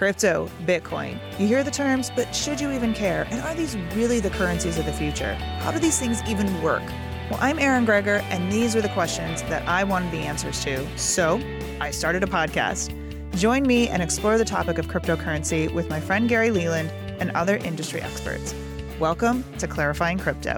[0.00, 1.18] Crypto, Bitcoin.
[1.38, 3.28] You hear the terms, but should you even care?
[3.30, 5.34] And are these really the currencies of the future?
[5.34, 6.82] How do these things even work?
[7.28, 10.88] Well, I'm Erin Gregor, and these were the questions that I wanted the answers to.
[10.96, 11.38] So
[11.82, 12.96] I started a podcast.
[13.36, 16.90] Join me and explore the topic of cryptocurrency with my friend Gary Leland
[17.20, 18.54] and other industry experts.
[18.98, 20.56] Welcome to Clarifying Crypto.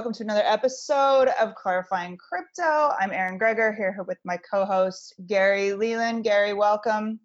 [0.00, 2.94] Welcome to another episode of Clarifying Crypto.
[2.98, 6.24] I'm Erin Gregor here with my co-host Gary Leland.
[6.24, 7.20] Gary, welcome.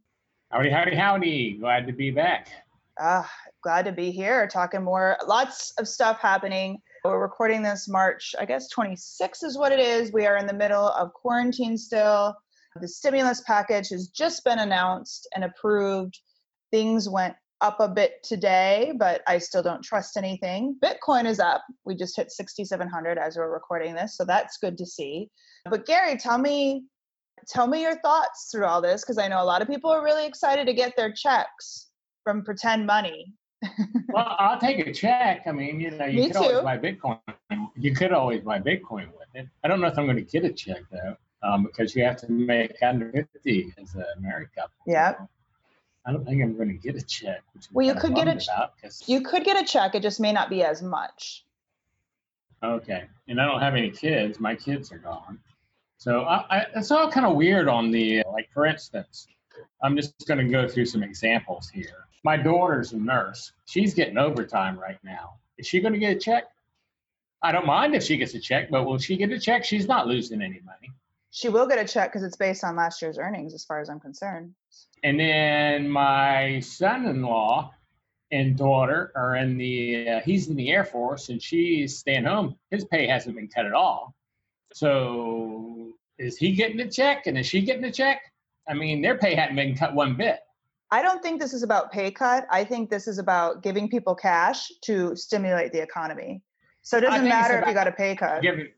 [0.52, 1.58] Howdy, howdy, howdy.
[1.58, 2.50] Glad to be back.
[3.00, 3.24] Uh,
[3.64, 5.16] glad to be here talking more.
[5.26, 6.80] Lots of stuff happening.
[7.06, 10.12] We're recording this March, I guess 26 is what it is.
[10.12, 12.36] We are in the middle of quarantine still.
[12.82, 16.20] The stimulus package has just been announced and approved.
[16.72, 20.76] Things went up a bit today, but I still don't trust anything.
[20.84, 21.64] Bitcoin is up.
[21.86, 25.30] We just hit 6,700 as we're recording this, so that's good to see.
[25.70, 26.84] But Gary, tell me,
[27.48, 30.04] tell me your thoughts through all this because I know a lot of people are
[30.04, 31.90] really excited to get their checks
[32.24, 33.34] from pretend money.
[34.10, 35.44] well, I'll take a check.
[35.48, 36.40] I mean, you know, you Me could too.
[36.40, 37.20] always buy Bitcoin.
[37.78, 39.48] You could always buy Bitcoin with it.
[39.64, 42.18] I don't know if I'm going to get a check though, um, because you have
[42.18, 44.76] to make under 50 as a married couple.
[44.86, 45.14] Yeah.
[45.18, 45.28] So
[46.06, 47.42] I don't think I'm going to get a check.
[47.72, 48.72] Well, you could get a check.
[48.92, 51.44] ch- You could get a check, it just may not be as much.
[52.64, 54.40] Okay, and I don't have any kids.
[54.40, 55.40] My kids are gone,
[55.98, 57.68] so I, I, it's all kind of weird.
[57.68, 59.28] On the like, for instance,
[59.84, 62.06] I'm just going to go through some examples here.
[62.24, 63.52] My daughter's a nurse.
[63.66, 65.36] She's getting overtime right now.
[65.60, 66.46] Is she going to get a check?
[67.44, 69.64] I don't mind if she gets a check, but will she get a check?
[69.64, 70.92] She's not losing any money.
[71.36, 73.90] She will get a check because it's based on last year's earnings, as far as
[73.90, 74.54] I'm concerned.
[75.04, 77.74] And then my son-in-law
[78.32, 80.10] and daughter are in the.
[80.12, 82.56] Uh, he's in the Air Force, and she's staying home.
[82.72, 84.16] His pay hasn't been cut at all.
[84.72, 88.22] So is he getting a check, and is she getting a check?
[88.66, 90.40] I mean, their pay hadn't been cut one bit.
[90.90, 92.48] I don't think this is about pay cut.
[92.50, 96.44] I think this is about giving people cash to stimulate the economy.
[96.82, 98.42] So it doesn't matter if you got a pay cut.
[98.42, 98.70] Giving,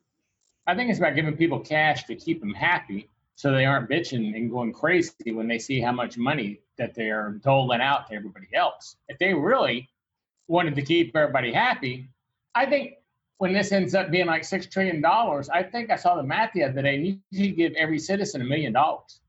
[0.67, 4.35] I think it's about giving people cash to keep them happy, so they aren't bitching
[4.35, 8.15] and going crazy when they see how much money that they are doling out to
[8.15, 8.97] everybody else.
[9.07, 9.89] If they really
[10.47, 12.09] wanted to keep everybody happy,
[12.53, 12.95] I think
[13.37, 16.51] when this ends up being like six trillion dollars, I think I saw the math
[16.53, 16.97] the other day.
[16.97, 19.21] You need to give every citizen a million dollars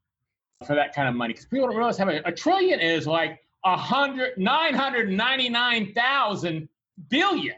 [0.67, 3.77] for that kind of money because people don't realize how a trillion is like a
[3.77, 6.69] hundred nine hundred ninety nine thousand
[7.09, 7.57] billion.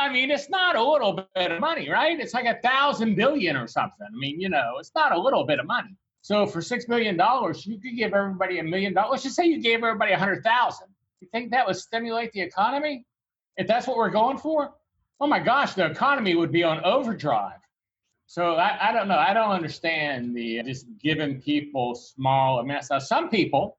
[0.00, 2.18] I mean, it's not a little bit of money, right?
[2.18, 4.06] It's like a thousand billion or something.
[4.06, 5.94] I mean, you know, it's not a little bit of money.
[6.22, 9.10] So for six billion dollars, you could give everybody a million dollars.
[9.10, 10.88] Let's just say you gave everybody a hundred thousand.
[11.20, 13.04] You think that would stimulate the economy?
[13.58, 14.72] If that's what we're going for,
[15.20, 17.60] oh my gosh, the economy would be on overdrive.
[18.26, 19.18] So I, I don't know.
[19.18, 22.88] I don't understand the just giving people small amounts.
[22.88, 23.76] Now, some people,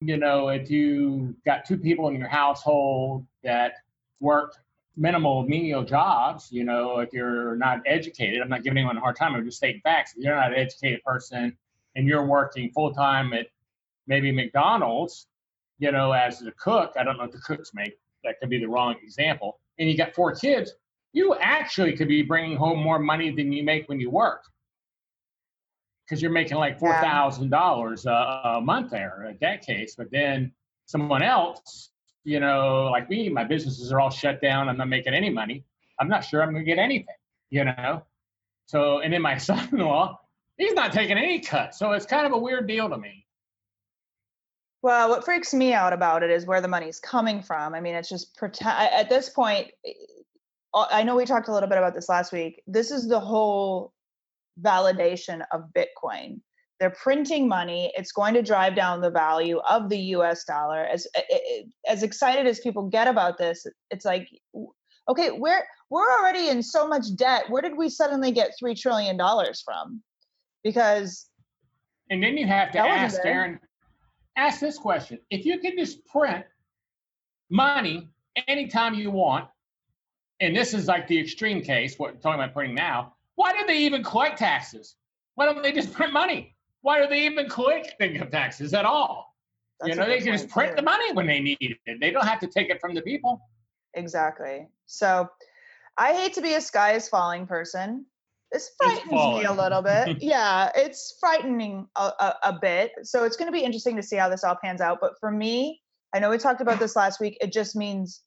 [0.00, 3.74] you know, if you got two people in your household that
[4.18, 4.54] work
[4.98, 9.16] minimal menial jobs, you know, if you're not educated, I'm not giving anyone a hard
[9.16, 10.14] time, I'm just stating facts.
[10.16, 11.56] If you're not an educated person
[11.94, 13.46] and you're working full time at
[14.06, 15.26] maybe McDonald's,
[15.78, 18.58] you know, as a cook, I don't know what the cooks make, that could be
[18.58, 20.72] the wrong example, and you got four kids,
[21.12, 24.44] you actually could be bringing home more money than you make when you work.
[26.04, 27.28] Because you're making like Yeah.
[27.30, 29.94] $4,000 a, a month there at that case.
[29.96, 30.52] But then
[30.86, 31.90] someone else,
[32.24, 34.68] you know, like me, my businesses are all shut down.
[34.68, 35.64] I'm not making any money.
[36.00, 37.14] I'm not sure I'm going to get anything,
[37.50, 38.02] you know?
[38.66, 40.20] So, and then my son in law,
[40.56, 41.74] he's not taking any cut.
[41.74, 43.24] So it's kind of a weird deal to me.
[44.80, 47.74] Well, what freaks me out about it is where the money's coming from.
[47.74, 48.78] I mean, it's just pretend.
[48.92, 49.72] At this point,
[50.74, 52.62] I know we talked a little bit about this last week.
[52.66, 53.92] This is the whole
[54.60, 56.40] validation of Bitcoin.
[56.80, 57.92] They're printing money.
[57.96, 60.44] It's going to drive down the value of the U.S.
[60.44, 60.84] dollar.
[60.84, 61.06] As
[61.88, 64.28] as excited as people get about this, it's like,
[65.08, 67.44] okay, we're we're already in so much debt.
[67.48, 70.02] Where did we suddenly get three trillion dollars from?
[70.62, 71.28] Because
[72.10, 73.20] And then you have to ask.
[73.24, 73.58] Erin,
[74.36, 75.18] ask this question.
[75.30, 76.44] If you can just print
[77.50, 78.08] money
[78.46, 79.48] anytime you want,
[80.38, 83.66] and this is like the extreme case, what we're talking about printing now, why do
[83.66, 84.94] they even collect taxes?
[85.34, 86.54] Why don't they just print money?
[86.82, 89.34] Why do they even collect income taxes at all?
[89.80, 90.76] that's you know, they can just print too.
[90.76, 92.00] the money when they need it.
[92.00, 93.40] They don't have to take it from the people.
[93.94, 94.66] Exactly.
[94.86, 95.28] So
[95.96, 98.06] I hate to be a sky is falling person.
[98.50, 100.18] This frightens me a little bit.
[100.22, 102.92] yeah, it's frightening a, a, a bit.
[103.02, 104.98] So it's going to be interesting to see how this all pans out.
[105.00, 105.82] But for me,
[106.14, 107.36] I know we talked about this last week.
[107.40, 108.22] It just means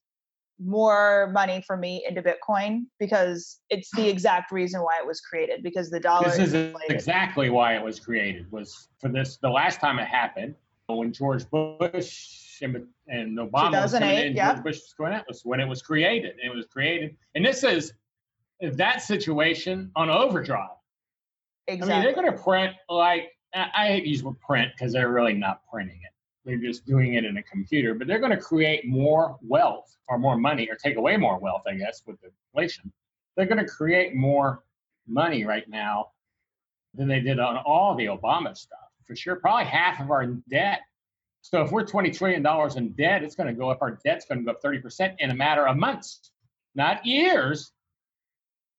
[0.59, 5.63] more money for me into Bitcoin because it's the exact reason why it was created
[5.63, 8.51] because the dollar This is exactly why it was created.
[8.51, 10.55] Was for this the last time it happened
[10.87, 14.35] when George Bush and, and Obama was coming in.
[14.35, 14.53] yeah.
[14.53, 15.25] George Bush was going out.
[15.27, 16.35] Was when it was created.
[16.43, 17.93] It was created, and this is
[18.61, 20.69] that situation on overdrive.
[21.67, 21.93] exactly.
[21.93, 24.71] I mean, they're going to print like I I hate to use the word print
[24.77, 26.10] because they're really not printing it.
[26.45, 30.17] They're just doing it in a computer, but they're going to create more wealth or
[30.17, 32.91] more money or take away more wealth, I guess, with the inflation.
[33.37, 34.63] They're going to create more
[35.07, 36.07] money right now
[36.95, 39.35] than they did on all the Obama stuff, for sure.
[39.35, 40.81] Probably half of our debt.
[41.41, 42.45] So if we're $20 trillion
[42.77, 43.79] in debt, it's going to go up.
[43.81, 46.31] Our debt's going to go up 30% in a matter of months,
[46.75, 47.71] not years,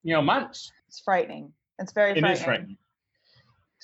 [0.03, 0.71] you know, months.
[0.87, 1.51] it's frightening.
[1.79, 2.31] It's very It frightening.
[2.37, 2.77] is frightening.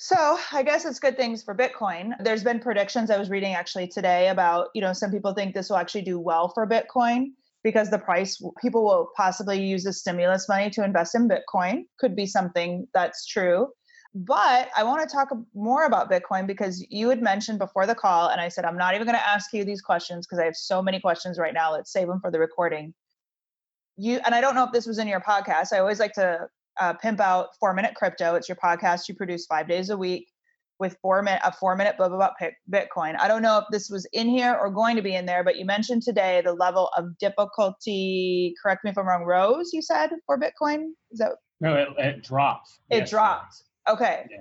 [0.02, 2.12] So I guess it's good things for Bitcoin.
[2.20, 5.68] There's been predictions I was reading actually today about, you know, some people think this
[5.68, 7.32] will actually do well for Bitcoin
[7.62, 11.82] because the price people will possibly use the stimulus money to invest in Bitcoin.
[11.98, 13.68] Could be something that's true.
[14.14, 18.28] But I want to talk more about Bitcoin because you had mentioned before the call,
[18.28, 20.56] and I said, I'm not even going to ask you these questions because I have
[20.56, 21.72] so many questions right now.
[21.74, 22.94] Let's save them for the recording.
[23.98, 25.74] You, and I don't know if this was in your podcast.
[25.74, 26.48] I always like to
[26.80, 28.34] uh, pimp out four minute crypto.
[28.34, 30.28] It's your podcast you produce five days a week
[30.78, 32.32] with four minute a four minute blub about
[32.72, 33.14] Bitcoin.
[33.20, 35.56] I don't know if this was in here or going to be in there, but
[35.56, 38.54] you mentioned today the level of difficulty.
[38.62, 39.24] Correct me if I'm wrong.
[39.24, 40.92] Rose, you said for Bitcoin.
[41.10, 42.70] Is that No, it, it dropped.
[42.90, 43.10] it yesterday.
[43.10, 43.62] dropped?
[43.88, 44.26] Okay.
[44.30, 44.36] Yeah.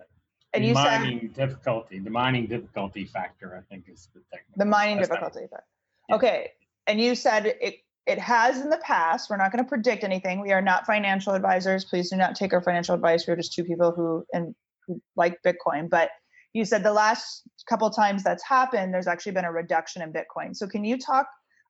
[0.53, 4.57] And the you said mining difficulty, the mining difficulty factor, I think is the technical.
[4.57, 5.41] the mining That's difficulty.
[5.41, 5.63] factor.
[6.09, 6.15] Yeah.
[6.15, 6.51] Okay.
[6.87, 7.75] And you said it
[8.09, 9.29] it has in the past.
[9.29, 10.41] We're not going to predict anything.
[10.41, 11.85] We are not financial advisors.
[11.85, 13.25] Please do not take our financial advice.
[13.27, 14.55] We're just two people who and
[14.87, 15.89] who like Bitcoin.
[15.89, 16.09] But
[16.53, 20.55] you said the last couple times that's happened, there's actually been a reduction in Bitcoin.
[20.55, 21.27] So can you talk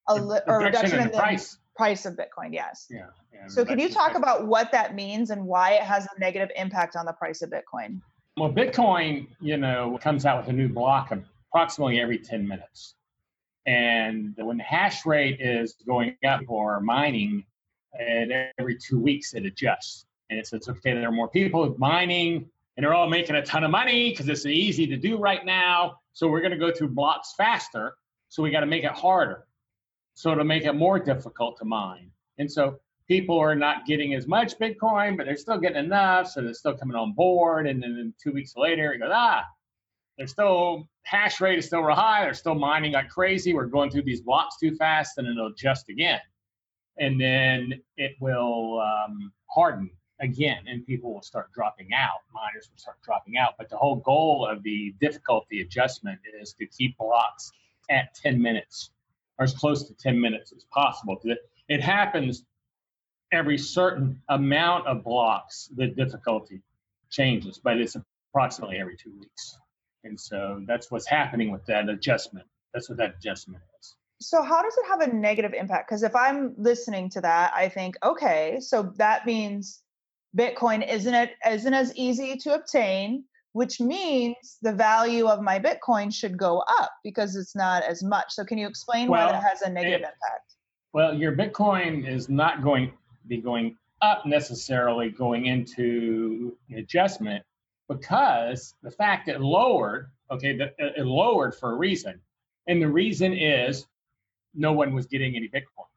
[0.08, 1.58] a The li- or reduction in in the price.
[1.76, 2.54] price of Bitcoin?
[2.54, 2.88] Yes.
[2.90, 3.08] Yeah.
[3.34, 6.50] yeah, So can you talk about what that means and why it has a negative
[6.56, 8.00] impact on the price of Bitcoin?
[8.38, 11.12] Well, Bitcoin, you know, comes out with a new block
[11.52, 12.96] approximately every 10 minutes.
[13.70, 17.46] And when the hash rate is going up or mining,
[17.94, 20.08] and every two weeks it adjusts.
[20.32, 23.64] And it says, okay, there are more people mining and they're all making a ton
[23.64, 26.00] of money because it's easy to do right now.
[26.14, 27.94] So we're going to go through blocks faster.
[28.30, 29.46] So we got to make it harder.
[30.16, 32.10] So to make it more difficult to mine.
[32.40, 36.32] And so people are not getting as much Bitcoin, but they're still getting enough.
[36.32, 37.68] So they're still coming on board.
[37.68, 39.46] And then two weeks later, it goes, ah,
[40.20, 42.26] they're still, hash rate is still real high.
[42.26, 43.54] They're still mining like crazy.
[43.54, 46.20] We're going through these blocks too fast and it'll adjust again.
[46.98, 49.90] And then it will um, harden
[50.20, 52.20] again and people will start dropping out.
[52.34, 53.54] Miners will start dropping out.
[53.58, 57.54] But the whole goal of the difficulty adjustment is to keep blocks
[57.90, 58.92] at 10 minutes
[59.38, 61.18] or as close to 10 minutes as possible.
[61.24, 61.38] It,
[61.70, 62.44] it happens
[63.32, 66.62] every certain amount of blocks, the difficulty
[67.10, 67.96] changes, but it's
[68.34, 69.58] approximately every two weeks.
[70.04, 72.48] And so that's what's happening with that adjustment.
[72.74, 73.96] That's what that adjustment is.
[74.22, 75.90] So how does it have a negative impact?
[75.90, 79.82] Because if I'm listening to that, I think, okay, so that means
[80.38, 83.24] Bitcoin isn't it isn't as easy to obtain,
[83.54, 88.32] which means the value of my Bitcoin should go up because it's not as much.
[88.32, 90.54] So can you explain why Well, that has a negative it- impact?
[90.92, 92.94] Well, your Bitcoin is not going to
[93.28, 97.44] be going up necessarily going into adjustment
[97.90, 102.22] because the fact it lowered, okay, that it lowered for a reason.
[102.68, 103.88] And the reason is
[104.54, 105.88] no one was getting any Bitcoin.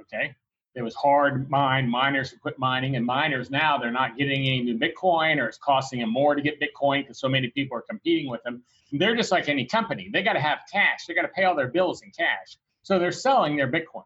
[0.00, 0.34] Okay.
[0.74, 4.62] It was hard mine, miners who quit mining, and miners now they're not getting any
[4.62, 7.82] new Bitcoin or it's costing them more to get Bitcoin because so many people are
[7.82, 8.62] competing with them.
[8.92, 10.10] They're just like any company.
[10.12, 11.06] They got to have cash.
[11.06, 12.58] They got to pay all their bills in cash.
[12.82, 14.04] So they're selling their Bitcoin.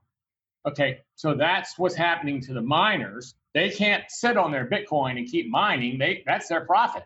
[0.67, 3.35] Okay, so that's what's happening to the miners.
[3.53, 5.99] They can't sit on their Bitcoin and keep mining.
[5.99, 7.05] They that's their profit.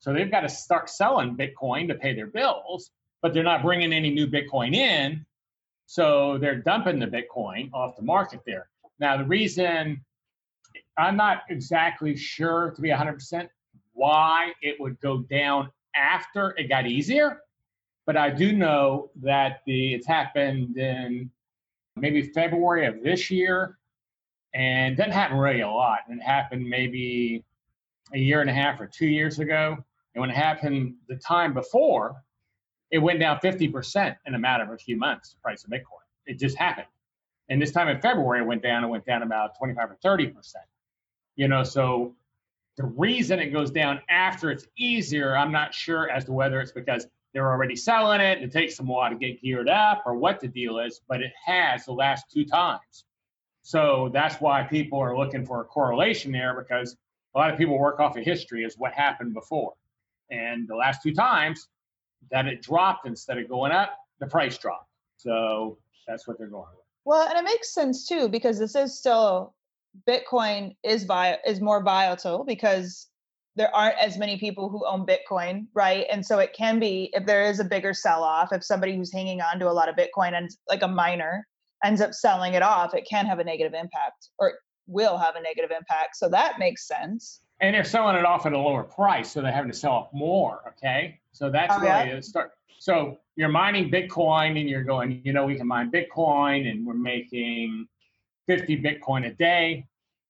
[0.00, 2.90] So they've got to start selling Bitcoin to pay their bills,
[3.22, 5.24] but they're not bringing any new Bitcoin in.
[5.86, 8.68] So they're dumping the Bitcoin off the market there.
[8.98, 10.04] Now the reason
[10.96, 13.48] I'm not exactly sure to be 100%
[13.92, 17.40] why it would go down after it got easier,
[18.06, 21.30] but I do know that the it's happened in
[21.96, 23.78] maybe February of this year,
[24.54, 26.00] and it doesn't happen really a lot.
[26.08, 27.44] It happened maybe
[28.14, 31.54] a year and a half or two years ago, and when it happened the time
[31.54, 32.22] before,
[32.90, 35.30] it went down 50% in a matter of a few months.
[35.30, 36.88] The price of Bitcoin, it just happened.
[37.48, 38.84] And this time in February, it went down.
[38.84, 40.64] It went down about 25 or 30 percent.
[41.36, 42.14] You know, so
[42.76, 46.72] the reason it goes down after it's easier, I'm not sure as to whether it's
[46.72, 50.14] because they're already selling it it takes them a while to get geared up or
[50.14, 53.04] what the deal is, but it has the last two times.
[53.62, 56.96] So that's why people are looking for a correlation there because
[57.34, 59.74] a lot of people work off of history as what happened before.
[60.30, 61.68] And the last two times
[62.30, 64.88] that it dropped instead of going up, the price dropped.
[65.16, 66.84] So that's what they're going with.
[67.04, 69.54] Well, and it makes sense too because this is still
[70.08, 71.06] Bitcoin is
[71.46, 73.08] is more volatile because
[73.56, 76.06] there aren't as many people who own Bitcoin, right?
[76.10, 79.12] And so it can be if there is a bigger sell off, if somebody who's
[79.12, 81.46] hanging on to a lot of Bitcoin and like a miner
[81.84, 84.54] ends up selling it off, it can have a negative impact or
[84.86, 86.16] will have a negative impact.
[86.16, 87.40] So that makes sense.
[87.60, 90.12] And they're selling it off at a lower price, so they're having to sell off
[90.12, 90.62] more.
[90.68, 92.20] Okay, so that's oh, yeah?
[92.20, 92.52] start.
[92.78, 96.94] So you're mining Bitcoin, and you're going, you know, we can mine Bitcoin, and we're
[96.94, 97.86] making
[98.46, 99.86] 50 Bitcoin a day,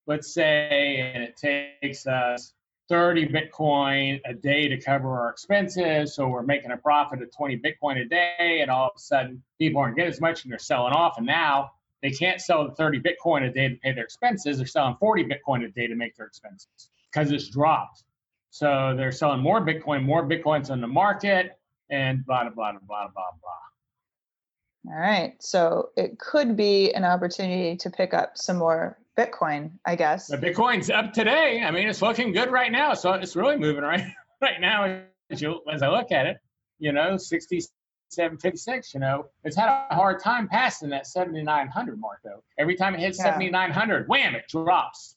[0.07, 2.53] let's say, and it takes us
[2.89, 6.17] 30 Bitcoin a day to cover our expenses.
[6.17, 9.43] So we're making a profit of 20 Bitcoin a day, and all of a sudden
[9.59, 11.17] people aren't getting as much and they're selling off.
[11.17, 11.71] And now
[12.03, 14.57] they can't sell the 30 Bitcoin a day to pay their expenses.
[14.59, 18.05] They're selling 40 Bitcoin a day to make their expenses because it's dropped.
[18.51, 21.59] So they're selling more Bitcoin, more Bitcoins on the market,
[21.91, 24.93] and blah, blah, blah, blah, blah, blah.
[24.93, 25.35] All right.
[25.41, 30.27] So it could be an opportunity to pick up some more Bitcoin, I guess.
[30.27, 31.63] The Bitcoin's up today.
[31.65, 32.95] I mean, it's looking good right now.
[32.95, 34.03] So it's really moving right
[34.41, 36.39] right now as, you, as I look at it.
[36.79, 42.43] You know, 6756, you know, it's had a hard time passing that 7,900 mark, though.
[42.59, 43.35] Every time it hits yeah.
[43.35, 45.17] 7,900, wham, it drops,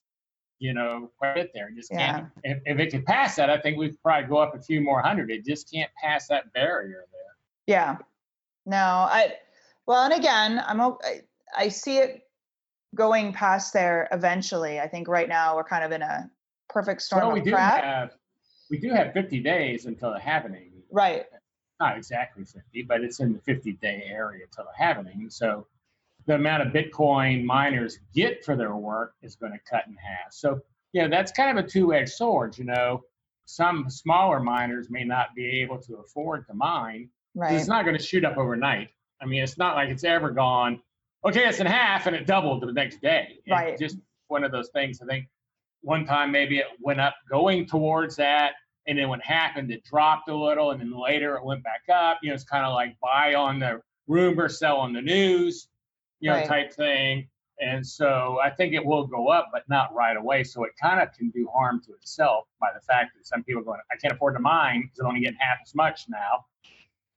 [0.63, 1.67] you know, quite a bit there.
[1.67, 2.27] It just can't.
[2.41, 4.79] If, if it could pass that, I think we could probably go up a few
[4.79, 5.29] more hundred.
[5.29, 7.35] It just can't pass that barrier there.
[7.67, 7.97] Yeah.
[8.65, 9.33] No, I,
[9.87, 11.19] well, and again, I'm, I,
[11.53, 12.21] I see it
[12.95, 14.79] going past there eventually.
[14.79, 16.31] I think right now we're kind of in a
[16.69, 17.83] perfect storm well, we of do crap.
[17.83, 18.11] Have,
[18.71, 20.71] we do have 50 days until the halving.
[20.89, 21.25] Right.
[21.81, 25.29] Not exactly 50, but it's in the 50 day area until the halving.
[25.29, 25.67] So
[26.25, 30.31] the amount of Bitcoin miners get for their work is going to cut in half.
[30.31, 30.61] So,
[30.93, 32.57] yeah, that's kind of a two edged sword.
[32.57, 33.01] You know,
[33.45, 37.09] some smaller miners may not be able to afford to mine.
[37.35, 37.53] Right.
[37.53, 38.89] It's not going to shoot up overnight.
[39.21, 40.81] I mean, it's not like it's ever gone
[41.25, 43.39] okay, it's in half, and it doubled the next day.
[43.45, 43.77] And right.
[43.77, 45.01] Just one of those things.
[45.01, 45.27] I think
[45.81, 48.53] one time maybe it went up going towards that,
[48.87, 52.19] and then what happened, it dropped a little, and then later it went back up.
[52.21, 55.67] You know, it's kind of like buy on the rumor, sell on the news,
[56.23, 56.47] you know, right.
[56.47, 57.27] type thing.
[57.59, 60.43] And so I think it will go up, but not right away.
[60.43, 63.61] So it kind of can do harm to itself by the fact that some people
[63.61, 66.45] are going, I can't afford to mine because I'm only getting half as much now,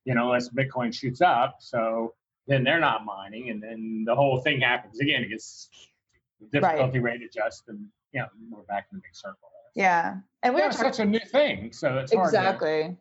[0.05, 1.59] you know, unless Bitcoin shoots up.
[1.61, 2.15] So
[2.49, 5.23] then they're not mining, and then the whole thing happens again.
[5.23, 5.69] It gets
[6.41, 7.21] the difficulty right.
[7.21, 9.51] rate adjusts, and you know we're back in the big circle.
[9.75, 12.97] Yeah, and we yeah, such a new thing, so it's exactly.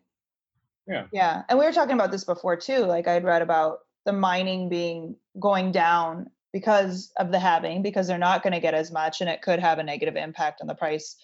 [0.88, 1.06] yeah.
[1.12, 2.78] Yeah, and we were talking about this before too.
[2.78, 8.16] Like I'd read about the mining being going down because of the halving, because they're
[8.16, 10.74] not going to get as much, and it could have a negative impact on the
[10.74, 11.16] price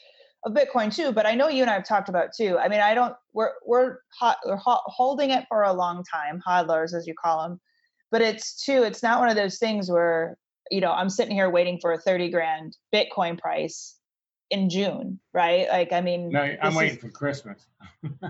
[0.45, 1.13] of Bitcoin too.
[1.13, 2.59] But I know you and I have talked about too.
[2.59, 3.15] I mean, I don't.
[3.33, 7.49] We're we're, hot, we're hot, holding it for a long time, hodlers as you call
[7.49, 7.61] them
[8.13, 10.37] but it's too it's not one of those things where
[10.71, 13.97] you know i'm sitting here waiting for a 30 grand bitcoin price
[14.51, 15.69] in june right?
[15.69, 17.67] Like i mean no i'm waiting is, for christmas.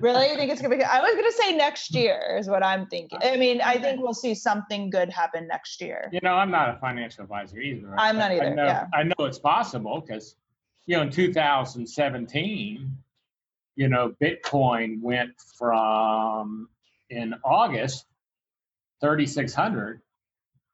[0.00, 0.28] Really?
[0.28, 1.98] You think it's gonna be i was gonna say next hmm.
[1.98, 3.18] year is what i'm thinking.
[3.22, 6.08] I mean i think we'll see something good happen next year.
[6.12, 7.94] You know i'm not a financial advisor either.
[7.98, 8.86] I'm not either I know, yeah.
[8.92, 10.36] I know it's possible because
[10.86, 12.96] you know in 2017
[13.76, 16.68] you know bitcoin went from
[17.10, 18.06] in august
[19.02, 20.00] 3,600,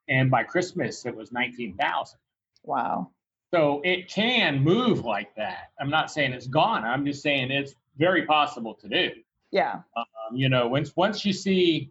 [0.09, 2.19] and by Christmas it was 19,000.
[2.63, 3.11] Wow.
[3.53, 5.71] So it can move like that.
[5.81, 6.85] I'm not saying it's gone.
[6.85, 9.11] I'm just saying it's very possible to do.
[9.51, 9.81] Yeah.
[9.97, 11.91] Um, you know, once once you see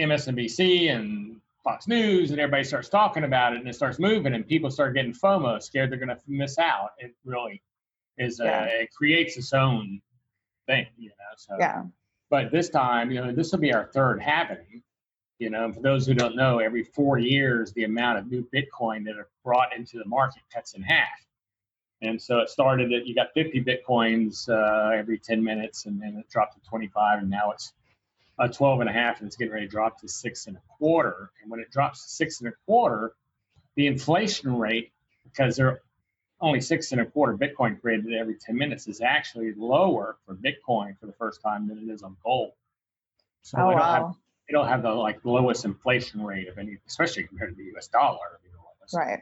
[0.00, 4.46] MSNBC and Fox News and everybody starts talking about it and it starts moving and
[4.46, 6.90] people start getting FOMO, scared they're going to miss out.
[6.98, 7.62] It really
[8.18, 8.40] is.
[8.42, 8.64] Yeah.
[8.64, 10.00] it creates its own
[10.66, 10.86] thing.
[10.98, 11.36] You know.
[11.36, 11.56] So.
[11.58, 11.84] Yeah.
[12.30, 14.82] But this time, you know, this will be our third halving.
[15.40, 19.06] You know, for those who don't know, every four years, the amount of new Bitcoin
[19.06, 21.08] that are brought into the market cuts in half.
[22.02, 26.16] And so it started that you got 50 Bitcoins uh, every 10 minutes, and then
[26.16, 27.72] it dropped to 25, and now it's
[28.38, 30.60] a 12 and a half, and it's getting ready to drop to six and a
[30.78, 31.30] quarter.
[31.40, 33.14] And when it drops to six and a quarter,
[33.76, 34.92] the inflation rate,
[35.24, 35.80] because there are
[36.42, 40.98] only six and a quarter Bitcoin created every 10 minutes is actually lower for Bitcoin
[40.98, 42.52] for the first time than it is on gold.
[43.42, 44.06] So oh, wow.
[44.06, 44.14] have,
[44.50, 48.40] it'll have the like lowest inflation rate of any, especially compared to the US dollar.
[48.92, 49.20] Right.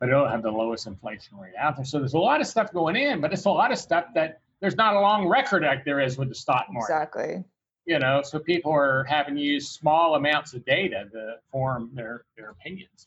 [0.00, 1.84] But it'll have the lowest inflation rate out there.
[1.84, 4.40] So there's a lot of stuff going in, but it's a lot of stuff that
[4.60, 6.92] there's not a long record like there is with the stock market.
[6.92, 7.44] Exactly.
[7.84, 12.24] You know, so people are having to use small amounts of data to form their,
[12.36, 13.06] their opinions.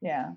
[0.00, 0.30] Yeah.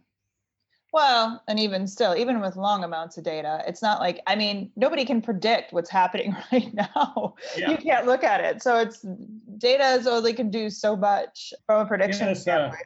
[0.94, 4.72] Well, and even still, even with long amounts of data, it's not like, I mean,
[4.76, 7.36] nobody can predict what's halving right now.
[7.58, 7.72] Yeah.
[7.72, 8.62] You can't look at it.
[8.62, 9.06] So it's
[9.58, 12.84] data is only can do so much from a prediction Yes, uh, standpoint.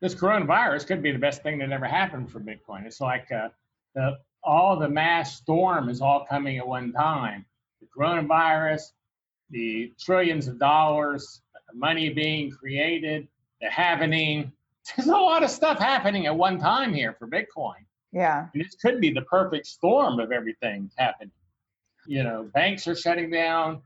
[0.00, 2.84] this coronavirus could be the best thing that ever happened for Bitcoin.
[2.84, 3.48] It's like uh,
[3.94, 7.46] the, all the mass storm is all coming at one time.
[7.80, 8.92] The coronavirus,
[9.50, 11.40] the trillions of dollars,
[11.72, 13.26] the money being created,
[13.62, 14.52] the happening.
[14.96, 17.84] There's a lot of stuff happening at one time here for Bitcoin.
[18.12, 18.46] yeah.
[18.52, 21.32] And this could be the perfect storm of everything happening.
[22.06, 23.82] You know, banks are shutting down.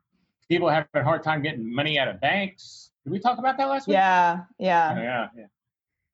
[0.49, 2.91] People have a hard time getting money out of banks.
[3.05, 3.95] Did we talk about that last week?
[3.95, 4.43] Yeah.
[4.59, 5.01] Yeah.
[5.01, 5.47] yeah, yeah.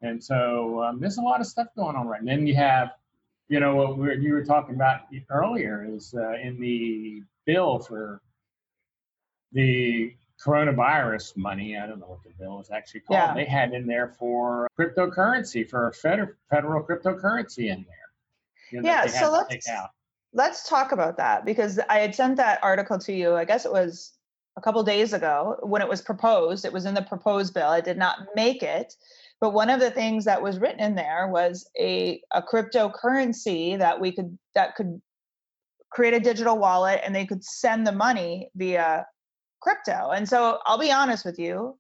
[0.00, 2.20] And so um, there's a lot of stuff going on right.
[2.20, 2.92] And then you have,
[3.48, 7.80] you know, what we were, you were talking about earlier is uh, in the bill
[7.80, 8.20] for
[9.52, 10.14] the
[10.44, 11.76] coronavirus money.
[11.76, 13.18] I don't know what the bill is actually called.
[13.18, 13.34] Yeah.
[13.34, 18.10] They had in there for cryptocurrency for a federal federal cryptocurrency in there.
[18.70, 19.68] You know, Yeah, so let's-
[20.34, 23.34] Let's talk about that because I had sent that article to you.
[23.34, 24.12] I guess it was
[24.58, 26.66] a couple days ago when it was proposed.
[26.66, 27.70] It was in the proposed bill.
[27.70, 28.94] I did not make it.
[29.40, 34.00] But one of the things that was written in there was a, a cryptocurrency that
[34.00, 35.00] we could that could
[35.90, 39.06] create a digital wallet and they could send the money via
[39.60, 40.10] crypto.
[40.10, 41.76] And so I'll be honest with you,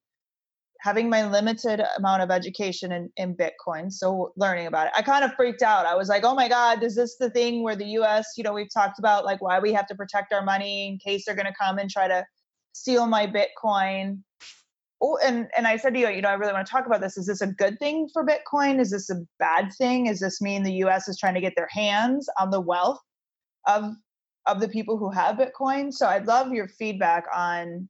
[0.80, 5.24] having my limited amount of education in, in Bitcoin, so learning about it, I kind
[5.24, 5.86] of freaked out.
[5.86, 8.52] I was like, oh my God, is this the thing where the US, you know,
[8.52, 11.46] we've talked about like why we have to protect our money in case they're going
[11.46, 12.24] to come and try to
[12.72, 14.22] steal my Bitcoin?
[15.00, 17.00] Oh, and, and I said to you, you know, I really want to talk about
[17.00, 17.16] this.
[17.16, 18.80] Is this a good thing for Bitcoin?
[18.80, 20.04] Is this a bad thing?
[20.06, 23.00] Does this mean the US is trying to get their hands on the wealth
[23.66, 23.94] of
[24.46, 25.92] of the people who have Bitcoin?
[25.92, 27.88] So I'd love your feedback on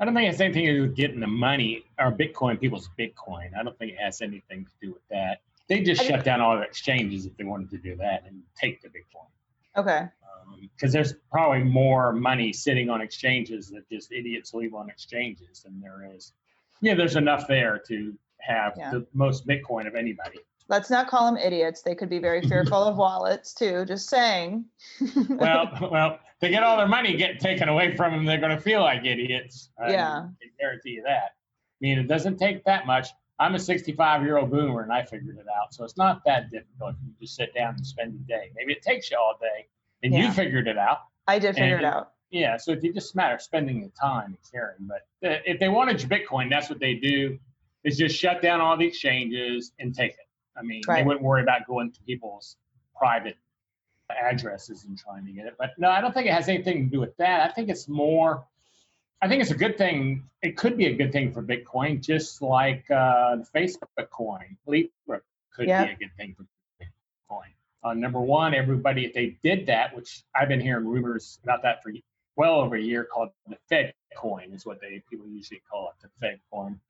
[0.00, 2.90] I don't think it has anything to do with getting the money or Bitcoin, people's
[2.98, 3.56] Bitcoin.
[3.56, 5.40] I don't think it has anything to do with that.
[5.68, 8.24] They just I think- shut down all the exchanges if they wanted to do that
[8.26, 9.28] and take the Bitcoin.
[9.76, 10.08] okay.
[10.48, 15.60] Um, because there's probably more money sitting on exchanges that just idiots leave on exchanges
[15.62, 16.32] than there is.
[16.80, 18.90] Yeah, there's enough there to have Yeah.
[18.90, 20.40] the most Bitcoin of anybody.
[20.68, 21.82] Let's not call them idiots.
[21.82, 23.84] They could be very fearful of wallets too.
[23.86, 24.64] Just saying.
[25.28, 28.60] Well, well, to get all their money get taken away from them, they're going to
[28.62, 29.70] feel like idiots.
[29.82, 30.20] I Yeah.
[30.40, 31.32] can guarantee you that.
[31.32, 33.08] I mean, it doesn't take that much.
[33.38, 35.74] I'm a 65 year old boomer and I figured it out.
[35.74, 36.94] So it's not that difficult.
[37.04, 38.50] You just sit down and spend the day.
[38.54, 39.66] Maybe it takes you all day
[40.02, 40.26] and Yeah.
[40.26, 40.98] you figured it out.
[41.26, 42.12] I did figure it out.
[42.30, 42.56] Yeah.
[42.56, 44.76] So it just matter of spending the time and caring.
[44.88, 47.38] But uh, if they wanted your Bitcoin, that's what they do
[47.82, 50.18] is just shut down all the exchanges and take it.
[50.56, 52.56] I mean, they wouldn't worry about going to people's
[52.96, 53.36] private
[54.10, 55.54] addresses and trying to get it.
[55.58, 57.48] But no, I don't think it has anything to do with that.
[57.50, 58.44] I think it's more,
[59.22, 60.24] I think it's a good thing.
[60.42, 65.20] It could be a good thing for Bitcoin, just like uh, the Facebook coin, Libra
[65.52, 65.86] could Yeah.
[65.86, 66.44] be a good thing for
[66.80, 67.48] Bitcoin.
[67.82, 71.82] Uh, number one, everybody, if they did that, which I've been hearing rumors about that
[71.82, 71.92] for
[72.36, 76.02] well over a year, called the Fed coin, is what they people usually call it,
[76.02, 76.80] the Fed coin.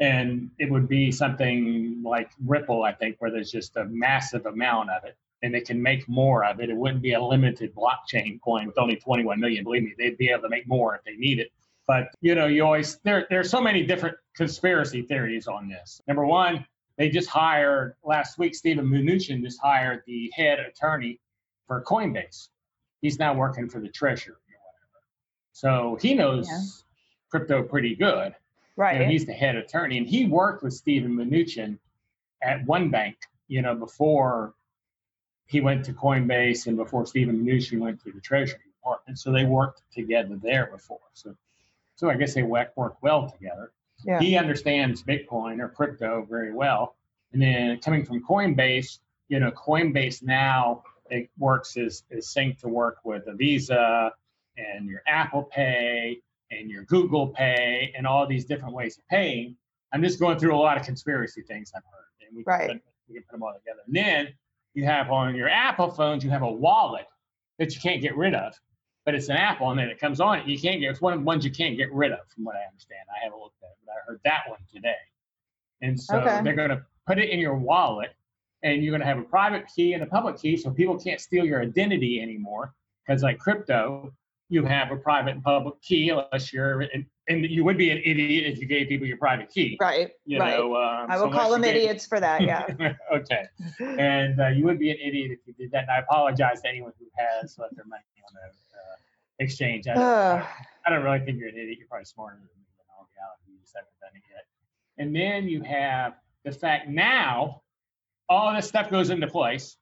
[0.00, 4.90] And it would be something like Ripple, I think, where there's just a massive amount
[4.90, 6.70] of it and they can make more of it.
[6.70, 9.62] It wouldn't be a limited blockchain coin with only 21 million.
[9.62, 11.52] Believe me, they'd be able to make more if they need it.
[11.86, 13.26] But you know, you always there.
[13.28, 16.00] There's so many different conspiracy theories on this.
[16.08, 16.64] Number one,
[16.96, 18.54] they just hired last week.
[18.54, 21.20] Steven Mnuchin just hired the head attorney
[21.66, 22.48] for Coinbase.
[23.02, 25.02] He's now working for the Treasury or whatever.
[25.52, 26.58] So he knows Yeah.
[27.30, 28.34] crypto pretty good.
[28.76, 29.08] You know, Right.
[29.08, 31.78] he's the head attorney, and he worked with Steven Mnuchin
[32.42, 33.16] at one bank.
[33.48, 34.54] You know, before
[35.46, 39.44] he went to Coinbase and before Steven Mnuchin went to the Treasury Department, so they
[39.44, 40.98] worked together there before.
[41.12, 41.36] So,
[41.96, 43.72] so I guess they work work well together.
[44.04, 44.18] Yeah.
[44.20, 46.96] He understands Bitcoin or crypto very well,
[47.32, 52.68] and then coming from Coinbase, you know, Coinbase now it works is is synced to
[52.68, 54.12] work with a Visa
[54.56, 56.20] and your Apple Pay
[56.58, 59.56] and your Google Pay and all these different ways of paying.
[59.92, 62.68] I'm just going through a lot of conspiracy things I've heard, and we can, Right.
[62.70, 63.80] put, we can put them all together.
[63.86, 64.34] And then
[64.74, 67.06] you have on your Apple phones, you have a wallet
[67.58, 68.54] that you can't get rid of,
[69.04, 70.46] but it's an Apple, and then it comes on it.
[70.46, 72.56] You can't get it's one of the ones you can't get rid of, from what
[72.56, 73.00] I understand.
[73.14, 74.94] I haven't looked at it, but I heard that one today.
[75.82, 76.42] And so Okay.
[76.42, 78.14] they're going to put it in your wallet,
[78.62, 81.20] and you're going to have a private key and a public key, so people can't
[81.20, 82.74] steal your identity anymore.
[83.06, 84.12] Because like crypto,
[84.54, 88.00] you have a private and public key, unless you're, and, and you would be an
[88.04, 89.76] idiot if you gave people your private key.
[89.80, 90.10] Right.
[90.24, 90.58] You right.
[90.58, 92.40] know, um, I so will call them gave- idiots for that.
[92.40, 92.66] Yeah.
[93.14, 93.44] okay.
[93.80, 95.82] And uh, you would be an idiot if you did that.
[95.82, 98.96] And I apologize to anyone who has left their money on the uh,
[99.40, 99.88] exchange.
[99.88, 100.44] I don't, Ugh.
[100.86, 101.78] I don't really think you're an idiot.
[101.78, 102.64] You're probably smarter than me
[102.96, 103.52] all reality.
[103.52, 104.44] You just haven't done it yet.
[104.98, 106.14] And then you have
[106.44, 107.62] the fact now
[108.28, 109.76] all this stuff goes into place,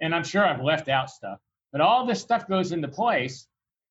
[0.00, 1.40] and I'm sure I've left out stuff,
[1.72, 3.46] but all this stuff goes into place,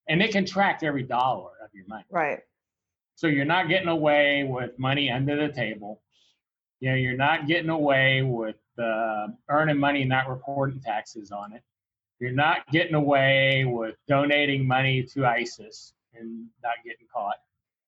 [0.10, 2.06] and they can track every dollar of your money.
[2.10, 2.40] Right.
[3.16, 6.02] So you're not getting away with money under the table.
[6.80, 11.54] You know, you're not getting away with uh, earning money and not reporting taxes on
[11.54, 11.64] it.
[12.20, 17.36] You're not getting away with donating money to ISIS and not getting caught.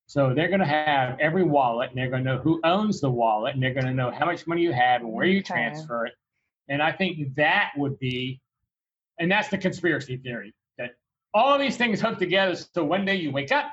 [0.08, 3.10] So they're going to have every wallet, and they're going to know who owns the
[3.12, 5.46] wallet, and they're going to know how much money you have and where you Okay.
[5.46, 6.14] transfer it.
[6.68, 8.42] And I think that would be,
[9.20, 10.54] and that's the conspiracy theory
[11.34, 12.56] all these things hook together.
[12.56, 13.68] So one day you wake up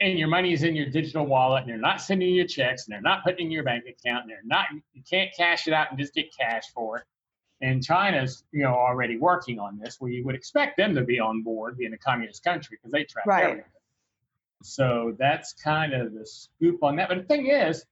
[0.00, 3.02] and your money's in your digital wallet, and they're not sending you checks, and they're
[3.02, 5.98] not putting in your bank account, and they're not, you can't cash it out and
[5.98, 7.04] just get cash for it.
[7.60, 11.20] And China's, you know, already working on this, where you would expect them to be
[11.20, 13.44] on board, being a communist country, because they track Right.
[13.44, 13.64] everything.
[14.62, 17.10] So that's kind of the scoop on that.
[17.10, 17.84] But the thing is,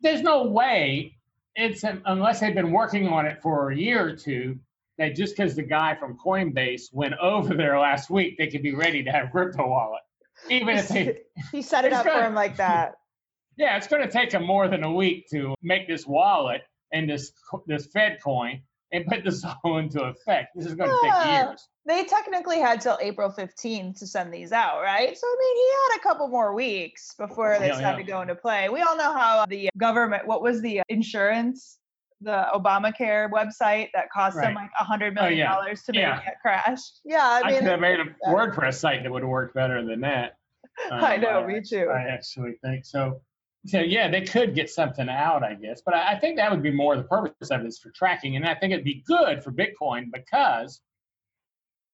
[0.00, 1.16] there's no way
[1.56, 4.58] it's unless they've been working on it for a year or two
[4.98, 8.74] that just because the guy from Coinbase went over there last week, they could be
[8.74, 10.02] ready to have crypto wallet.
[10.50, 11.20] Even if they,
[11.52, 12.94] he set it up for him like that.
[13.56, 17.08] yeah, it's going to take him more than a week to make this wallet and
[17.08, 17.32] this
[17.66, 20.48] this Fed coin and put this all into effect.
[20.54, 21.68] This is going to take ah, years.
[21.86, 25.16] They technically had till April 15th to send these out, right?
[25.16, 28.04] So I mean, he had a couple more weeks before oh, they Yeah, started yeah.
[28.06, 28.68] to go into play.
[28.68, 31.78] We all know how uh, the uh, government, what was the uh, insurance,
[32.24, 35.54] the Obamacare website that cost them like a hundred Oh, million yeah.
[35.54, 36.20] dollars to make Yeah.
[36.26, 36.78] it crash.
[37.04, 38.32] Yeah, I I, mean, could have made a yeah.
[38.32, 40.38] WordPress site that would have worked better than that.
[40.90, 41.90] I Um, know, me too.
[41.94, 43.20] I actually think so.
[43.66, 46.62] So yeah, they could get something out, I guess, but I, I think that would
[46.62, 49.42] be more the purpose of it is for tracking, and I think it'd be good
[49.42, 50.80] for Bitcoin because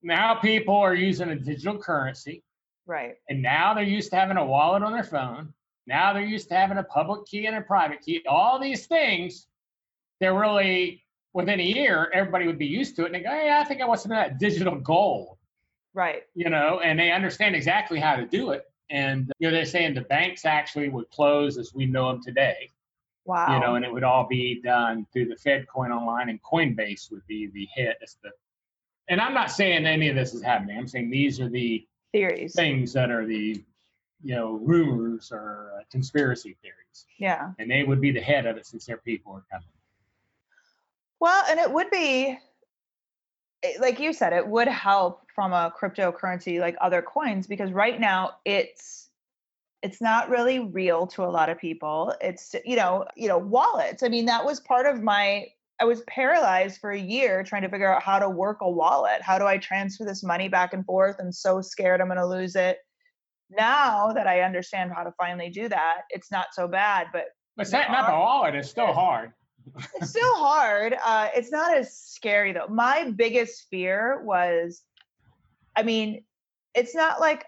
[0.02, 2.42] now people are using a digital currency,
[2.86, 3.14] right.
[3.28, 5.52] and now they're used to having a wallet on their phone.
[5.86, 8.22] Now they're used to having a public key and a private key.
[8.28, 9.46] All these things,
[10.20, 11.02] they're really
[11.33, 13.80] within a year, everybody would be used to it, and they go, "Hey, I think
[13.80, 15.37] I want some of that digital gold."
[15.92, 16.22] Right.
[16.35, 18.64] you know, and they understand exactly how to do it.
[18.90, 22.70] And you know, they're saying the banks actually would close as we know them today,
[23.24, 23.54] Wow.
[23.54, 27.11] you know, and it would all be done through the Fed Coin Online, and Coinbase
[27.11, 27.68] would be the.
[27.76, 28.30] It's the,
[29.09, 30.78] and I'm not saying any of this is happening.
[30.78, 32.54] I'm saying these are the Theories.
[32.54, 33.61] things that are the,
[34.22, 37.50] you know, rumors or uh, conspiracy theories, Yeah.
[37.59, 39.66] and they would be the head of it since their people are coming.
[41.20, 42.38] Well, and it would be,
[43.62, 48.00] eh, like you said, it would help from a cryptocurrency like other coins because right
[48.00, 49.09] now it's
[49.83, 52.14] it's not really real to a lot of people.
[52.20, 54.02] It's you know you know wallets.
[54.02, 55.46] I mean that was part of my.
[55.80, 59.22] I was paralyzed for a year trying to figure out how to work a wallet.
[59.22, 61.16] How do I transfer this money back and forth?
[61.18, 62.76] I'm so scared I'm going to lose it.
[63.48, 67.06] Now that I understand how to finally do that, it's not so bad.
[67.14, 69.33] But But setting up a wallet is still hard.
[69.94, 70.96] It's still hard.
[71.02, 72.66] Uh, it's not as scary though.
[72.68, 74.82] My biggest fear was,
[75.76, 76.24] I mean,
[76.74, 77.44] it's not like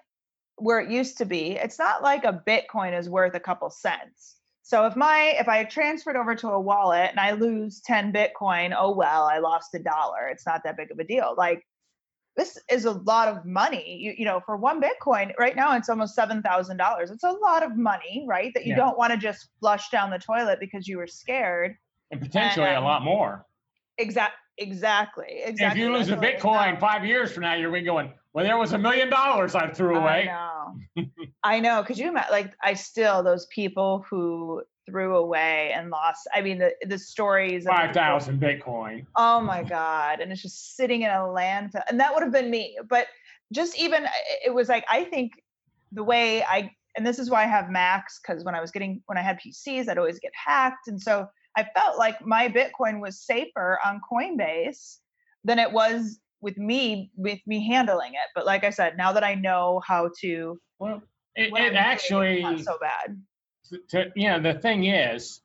[0.56, 1.52] where it used to be.
[1.52, 4.36] It's not like a Bitcoin is worth a couple cents.
[4.62, 8.74] So if my if I transferred over to a wallet and I lose 10 Bitcoin,
[8.76, 10.28] oh well, I lost a dollar.
[10.28, 11.34] It's not that big of a deal.
[11.36, 11.66] Like
[12.36, 13.98] this is a lot of money.
[14.00, 17.10] You, you know, for one Bitcoin, right now it's almost seven thousand dollars.
[17.10, 18.52] It's a lot of money, right?
[18.54, 18.76] That you Yeah.
[18.76, 21.76] don't want to just flush down the toilet because you were scared.
[22.12, 23.44] And potentially um, a lot more.
[23.98, 24.36] Exactly.
[24.58, 25.80] exactly, exactly.
[25.80, 28.44] If you lose a That's what I Bitcoin five years from now, you're going, well,
[28.44, 30.28] there was a million dollars I threw away.
[30.28, 31.04] I know.
[31.42, 31.82] I know.
[31.82, 32.30] Could you imagine?
[32.30, 36.28] Like, I still those people who threw away and lost.
[36.34, 37.64] I mean, the the stories.
[37.64, 38.02] Five people-
[38.38, 39.06] Bitcoin.
[39.16, 40.20] Oh my god!
[40.20, 42.76] And it's just sitting in a landfill, and that would have been me.
[42.88, 43.06] But
[43.52, 44.10] just even, it-
[44.46, 45.32] it was like I think
[45.92, 49.02] the way I, and this is why I have Macs because when I was getting
[49.06, 53.00] when I had PCs, I'd always get hacked, and so I felt like my Bitcoin
[53.00, 54.98] was safer on Coinbase
[55.44, 58.30] than it was with me with me handling it.
[58.34, 61.02] But like I said, now that I know how to, Well,
[61.34, 63.20] it, it doing, actually, not so bad.
[63.90, 65.40] to, you know, the thing is,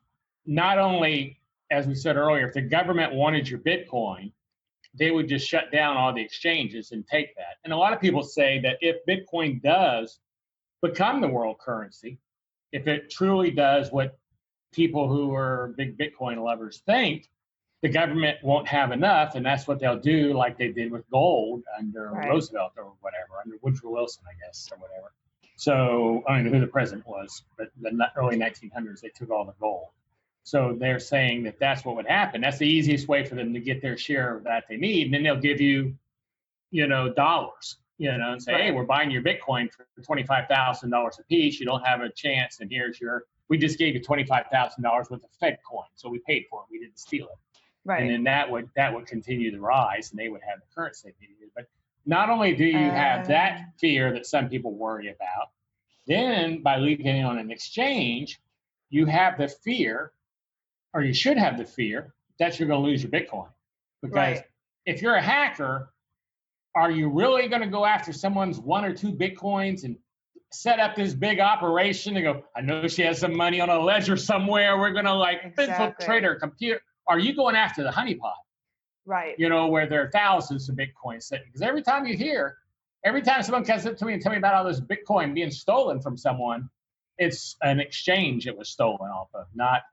[0.46, 1.40] not only
[1.72, 4.32] as we said earlier, if the government wanted your Bitcoin,
[4.98, 7.58] they would just shut down all the exchanges and take that.
[7.64, 10.20] And a lot of people say that if Bitcoin does
[10.82, 12.20] become the world currency,
[12.72, 14.18] if it truly does what
[14.72, 17.30] people who are big Bitcoin lovers think,
[17.82, 21.64] the government won't have enough, and that's what they'll do, like they did with gold
[21.78, 22.30] under Right.
[22.30, 25.14] Roosevelt or whatever, under Woodrow Wilson, I guess, or whatever.
[25.58, 29.46] So I don't know who the president was, but the early 1900s, they took all
[29.46, 29.90] the gold.
[30.44, 32.42] So they're saying that that's what would happen.
[32.42, 35.14] That's the easiest way for them to get their share of that they need, and
[35.14, 35.96] then they'll give you,
[36.72, 40.90] you know, dollars, you know, and say, hey, we're buying your Bitcoin for twenty-five thousand
[40.90, 41.60] dollars a piece.
[41.60, 43.26] You don't have a chance, and here's your.
[43.50, 46.62] We just gave you twenty-five thousand dollars worth of Fed coin, so we paid for
[46.62, 46.66] it.
[46.72, 47.60] We didn't steal it.
[47.86, 48.02] Right.
[48.02, 51.14] And then that would that would continue to rise, and they would have the currency
[51.20, 51.50] they needed.
[51.56, 51.68] But
[52.06, 53.28] not only do you have Uh.
[53.30, 55.52] that fear that some people worry about,
[56.06, 58.40] then by leaving it on an exchange,
[58.90, 60.12] you have the fear,
[60.94, 63.50] or you should have the fear that you're going to lose your Bitcoin.
[64.02, 64.44] Because Right.
[64.86, 65.94] if you're a hacker,
[66.76, 69.98] are you really going to go after someone's one or two Bitcoins and
[70.52, 73.80] set up this big operation and go, I know she has some money on a
[73.80, 74.78] ledger somewhere.
[74.78, 75.86] We're going to like Exactly.
[75.86, 76.80] infiltrate her computer.
[77.08, 78.34] Are you going after the honeypot?
[79.06, 79.36] Right.
[79.40, 81.46] you know, where there are thousands of Bitcoin sitting.
[81.48, 82.58] Because every time you hear,
[83.06, 85.50] every time someone comes up to me and tell me about all this Bitcoin being
[85.52, 86.70] stolen from someone,
[87.18, 89.84] it's an exchange it was stolen off of, not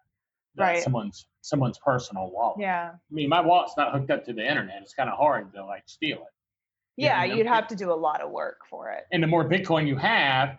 [0.57, 0.83] not Right.
[0.83, 2.57] someone's someone's personal wallet.
[2.61, 2.91] Yeah.
[2.95, 4.83] I mean, my wallet's not hooked up to the internet.
[4.83, 6.34] It's kind of hard to like steal it.
[6.97, 7.23] Yeah.
[7.25, 9.05] you know, You'd have to do a lot of work for it.
[9.13, 10.59] And the more Bitcoin you have,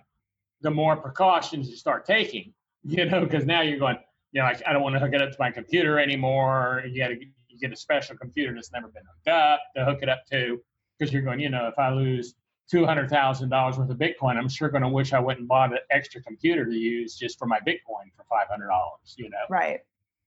[0.62, 2.54] the more precautions you start taking.
[2.88, 3.98] You know, because now you're going,
[4.32, 6.84] you know, like I don't want to hook it up to my computer anymore.
[6.88, 10.04] You got to you get a special computer that's never been hooked up to hook
[10.04, 10.62] it up to,
[11.00, 12.36] because you're going, you know, if I lose
[12.70, 15.72] two hundred thousand dollars worth of Bitcoin, I'm sure going to wish I and bought
[15.72, 19.16] an extra computer to use just for my Bitcoin for five hundred dollars.
[19.18, 19.80] You know, Right.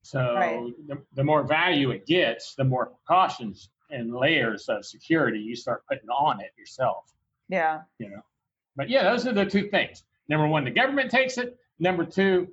[0.03, 0.73] so Right.
[0.89, 5.83] the, the more value it gets, the more precautions and layers of security you start
[5.89, 7.13] putting on it yourself
[7.49, 7.83] Yeah.
[7.99, 8.23] you know.
[8.77, 10.05] But yeah, those are the two things.
[10.29, 11.57] Number one, the government takes it.
[11.81, 12.49] Number two,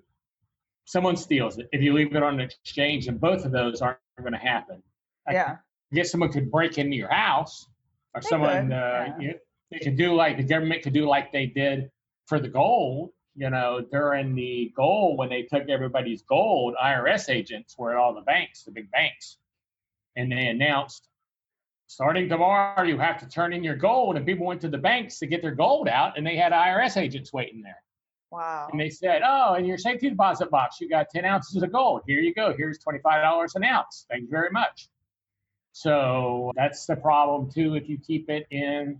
[0.85, 1.67] someone steals it.
[1.71, 4.81] If you leave it on an exchange, and both of those aren't going to happen.
[5.27, 5.57] I Yeah.
[5.91, 7.67] I guess someone could break into your house,
[8.15, 9.19] or They someone could, uh, yeah.
[9.19, 9.39] you,
[9.71, 11.91] they could do like the government could do like they did
[12.27, 13.11] for the gold.
[13.35, 18.13] You know, during the gold when they took everybody's gold, IRS agents were at all
[18.15, 19.37] the banks, the big banks,
[20.15, 21.09] and they announced
[21.87, 25.19] starting tomorrow you have to turn in your gold and people went to the banks
[25.19, 27.81] to get their gold out and they had irs agents waiting there.
[28.31, 28.67] Wow.
[28.71, 32.01] and they said oh in your safety deposit box you got 10 ounces of gold.
[32.07, 32.53] Here you go.
[32.57, 34.05] Here's $25 an ounce.
[34.09, 34.89] Thank you very much.
[35.71, 38.99] So that's the problem too if you keep it in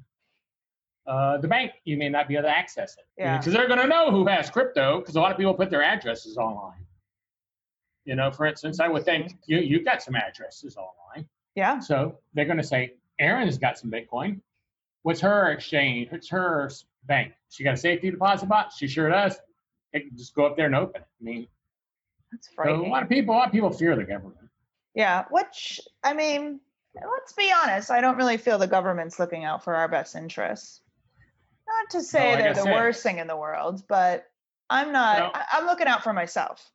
[1.08, 3.06] uh, the bank you may not be able to access it.
[3.18, 3.38] Yeah.
[3.38, 5.84] because they're going to know who has crypto because a lot of people put their
[5.84, 6.86] addresses online.
[8.06, 11.80] You know for instance i would think you, you've got some addresses online Yeah.
[11.80, 14.42] so they're going to say, Erin's got some Bitcoin.
[15.04, 16.12] What's her exchange?
[16.12, 16.70] What's her
[17.06, 17.34] bank?
[17.50, 18.78] She got a safety deposit box?
[18.78, 19.38] She sure does.
[19.94, 21.08] They can just go up there and open it.
[21.22, 21.48] I mean,
[22.32, 24.38] That's so a lot of people, a lot of people fear the government.
[24.94, 25.26] Yeah.
[25.30, 26.60] Which, I mean,
[26.96, 27.92] let's be honest.
[27.92, 30.82] I don't really feel the government's looking out for our best interests.
[31.68, 34.26] Not to say like they're the said- worst thing in the world, but
[34.70, 35.20] I'm not.
[35.20, 36.70] Well- I, I'm looking out for myself.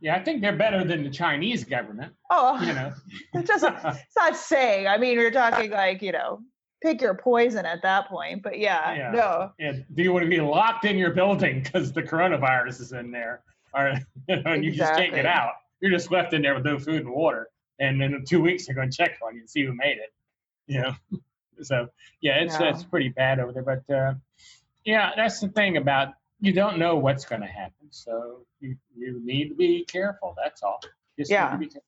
[0.00, 2.14] Yeah, I think they're better than the Chinese government.
[2.30, 2.92] Oh, You know,
[3.34, 3.74] it doesn't.
[3.84, 4.86] It's not saying.
[4.86, 6.40] I mean, we're talking like you know,
[6.82, 8.42] pick your poison at that point.
[8.42, 9.10] But yeah, Yeah.
[9.12, 9.52] no.
[9.60, 13.10] and do you want to be locked in your building because the coronavirus is in
[13.10, 13.42] there,
[13.74, 13.92] or
[14.28, 15.52] you know, and you just can't get out?
[15.80, 18.66] You're just left in there with no food and water, and then in two weeks
[18.66, 20.12] they're going to check on you and see who made it.
[20.66, 20.94] You know,
[21.62, 21.88] so
[22.22, 22.70] yeah, it's Yeah.
[22.70, 23.62] it's pretty bad over there.
[23.62, 24.14] But uh,
[24.84, 29.20] yeah, that's the thing about you don't know what's going to happen, so you you
[29.24, 30.34] need to be careful.
[30.42, 30.80] That's all.
[31.18, 31.50] Just Yeah.
[31.50, 31.82] to be careful.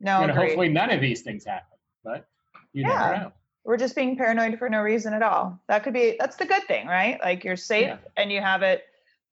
[0.00, 0.34] No, agreed.
[0.36, 2.26] hopefully none of these things happen, but
[2.72, 2.88] you Yeah.
[2.88, 3.32] never know.
[3.64, 5.60] we're just being paranoid for no reason at all.
[5.68, 7.20] That could be that's the good thing, right?
[7.20, 7.98] Like you're safe Yeah.
[8.16, 8.82] and you have it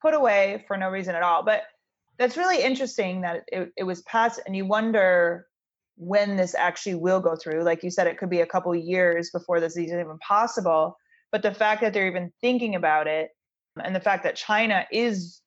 [0.02, 1.42] put away for no reason at all.
[1.42, 1.62] But
[2.18, 5.46] that's really interesting that it, it was passed and you wonder
[5.96, 7.62] when this actually will go through.
[7.62, 10.98] Like you said, it could be a couple years before this is even possible.
[11.32, 13.30] But the fact that they're even thinking about it
[13.82, 15.42] and the fact that China is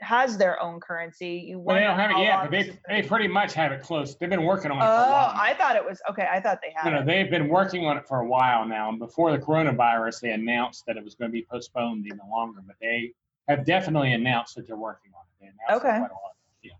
[0.00, 3.26] has their own currency, you Well, they don't have it yet, but they they pretty
[3.26, 4.14] much have it close.
[4.14, 5.32] They've been working on it Oh, for a oh, while.
[5.34, 6.28] I thought it was okay.
[6.30, 8.98] I thought they had know, they've been working on it for a while now, and
[8.98, 12.60] before the coronavirus, they announced that it was going to be postponed even longer.
[12.64, 13.12] But they
[13.48, 15.24] have definitely announced that they're working on it.
[15.70, 15.80] Okay.
[15.80, 16.40] quite a while ago.
[16.62, 16.72] Yeah.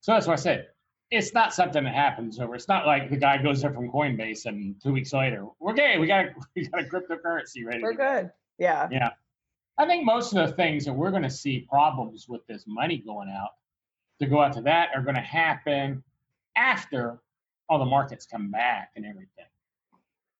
[0.00, 0.68] So that's what I said.
[1.10, 2.54] It's not something that happens over.
[2.54, 5.96] It's not like the guy goes there from Coinbase and two weeks later, we're gay.
[5.98, 7.82] We got a, we got a cryptocurrency ready.
[7.82, 8.30] We're to go." good.
[8.58, 8.88] Yeah.
[8.90, 9.10] Yeah.
[9.78, 12.98] I think most of the things that we're going to see problems with this money
[12.98, 13.50] going out
[14.18, 16.02] to go out to that are going to happen
[16.56, 17.20] after
[17.68, 19.44] all the markets come back and everything.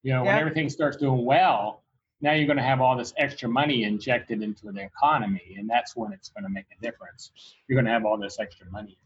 [0.03, 1.83] You know, when everything starts doing well,
[2.21, 5.95] now you're going to have all this extra money injected into the economy, and that's
[5.95, 7.31] when it's going to make a difference.
[7.67, 8.97] You're going to have all this extra money.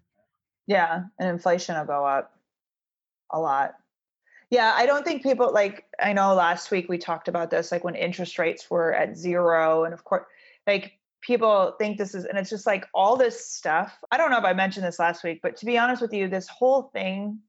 [0.66, 2.34] Yeah, and inflation will go up
[3.32, 3.76] a lot.
[4.54, 7.84] Yeah, I don't think people like I know last week we talked about this like
[7.84, 10.26] when interest rates were at zero and of course
[10.68, 13.98] like people think this is and it's just like all this stuff.
[14.12, 16.28] I don't know if I mentioned this last week, but to be honest with you,
[16.28, 17.40] this whole thing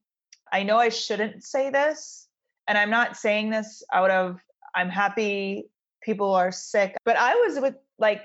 [0.51, 2.27] I know I shouldn't say this
[2.67, 4.39] and I'm not saying this out of
[4.73, 5.69] I'm happy
[6.01, 8.23] people are sick, but I was with like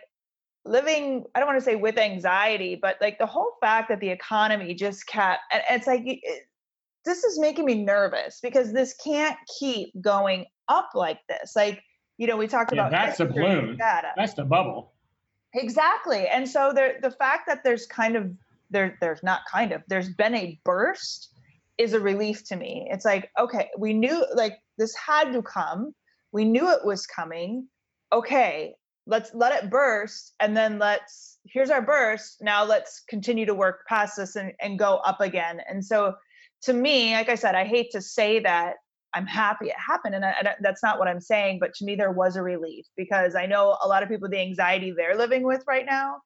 [0.66, 4.10] living i don't want to say with anxiety but like the whole fact that the
[4.10, 6.22] economy just kept and it's like
[7.04, 11.52] this is making me nervous because this can't keep going up like this.
[11.56, 11.82] Like,
[12.18, 13.76] you know, we talked Yeah, about that's the balloon.
[13.76, 14.12] data.
[14.16, 14.92] That's the bubble.
[15.54, 16.26] Exactly.
[16.28, 18.30] And so there the fact that there's kind of
[18.70, 21.34] there there's not kind of there's been a burst
[21.78, 22.86] is a relief to me.
[22.90, 25.92] It's like, okay, we knew like this had to come.
[26.32, 27.66] We knew it was coming.
[28.12, 28.74] Okay,
[29.06, 32.36] let's let it burst and then let's here's our burst.
[32.42, 35.60] Now let's continue to work past this and, and go up again.
[35.68, 36.14] And so
[36.62, 38.74] to me, like I said, I hate to say that
[39.14, 41.58] I'm happy it happened, and, I, and that's not what I'm saying.
[41.60, 44.40] But to me, there was a relief because I know a lot of people the
[44.40, 46.18] anxiety they're living with right now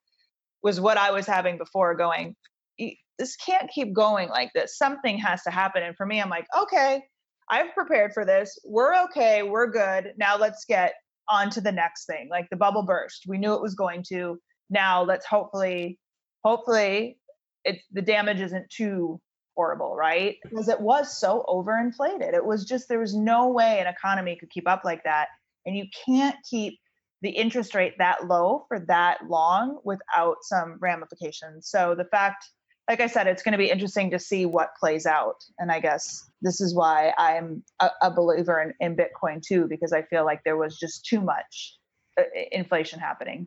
[0.62, 1.94] was what I was having before.
[1.94, 2.36] Going,
[2.78, 4.76] "E- this can't keep going like this.
[4.76, 5.82] Something has to happen.
[5.82, 7.02] And for me, I'm like, okay,
[7.48, 8.58] I've prepared for this.
[8.64, 9.42] We're okay.
[9.42, 10.12] We're good.
[10.16, 10.94] Now let's get
[11.28, 12.28] on to the next thing.
[12.30, 13.24] Like the bubble burst.
[13.26, 14.38] We knew it was going to.
[14.70, 15.98] Now let's hopefully,
[16.42, 17.18] hopefully,
[17.64, 19.20] it's the damage isn't too
[19.56, 20.36] horrible, right?
[20.42, 22.34] Because it was so overinflated.
[22.34, 25.28] It was just there was no way an economy could keep up like that.
[25.66, 26.78] And you can't keep
[27.22, 31.68] the interest rate that low for that long without some ramifications.
[31.68, 32.44] So the fact,
[32.88, 35.36] like I said, it's going to be interesting to see what plays out.
[35.58, 39.92] And I guess this is why I'm a, a believer in, in Bitcoin too, because
[39.92, 41.78] I feel like there was just too much
[42.18, 43.46] uh, inflation happening.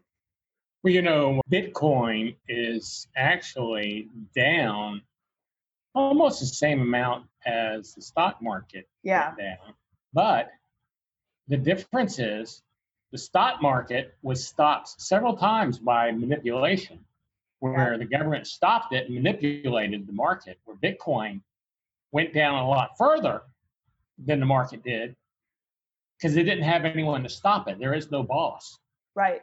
[0.83, 5.01] Well, you know, Bitcoin is actually down
[5.97, 9.33] almost the same amount as the stock market Yeah.
[9.36, 9.73] down.
[10.13, 10.51] But
[11.47, 12.62] the difference is
[13.12, 17.03] the stock market was stopped several times by manipulation,
[17.60, 21.41] where the government stopped it and manipulated the market, where Bitcoin
[22.12, 23.41] went down a lot further
[24.19, 25.15] than the market did
[26.17, 27.79] because it didn't have anyone to stop it.
[27.79, 28.79] There is no boss.
[29.15, 29.41] Right.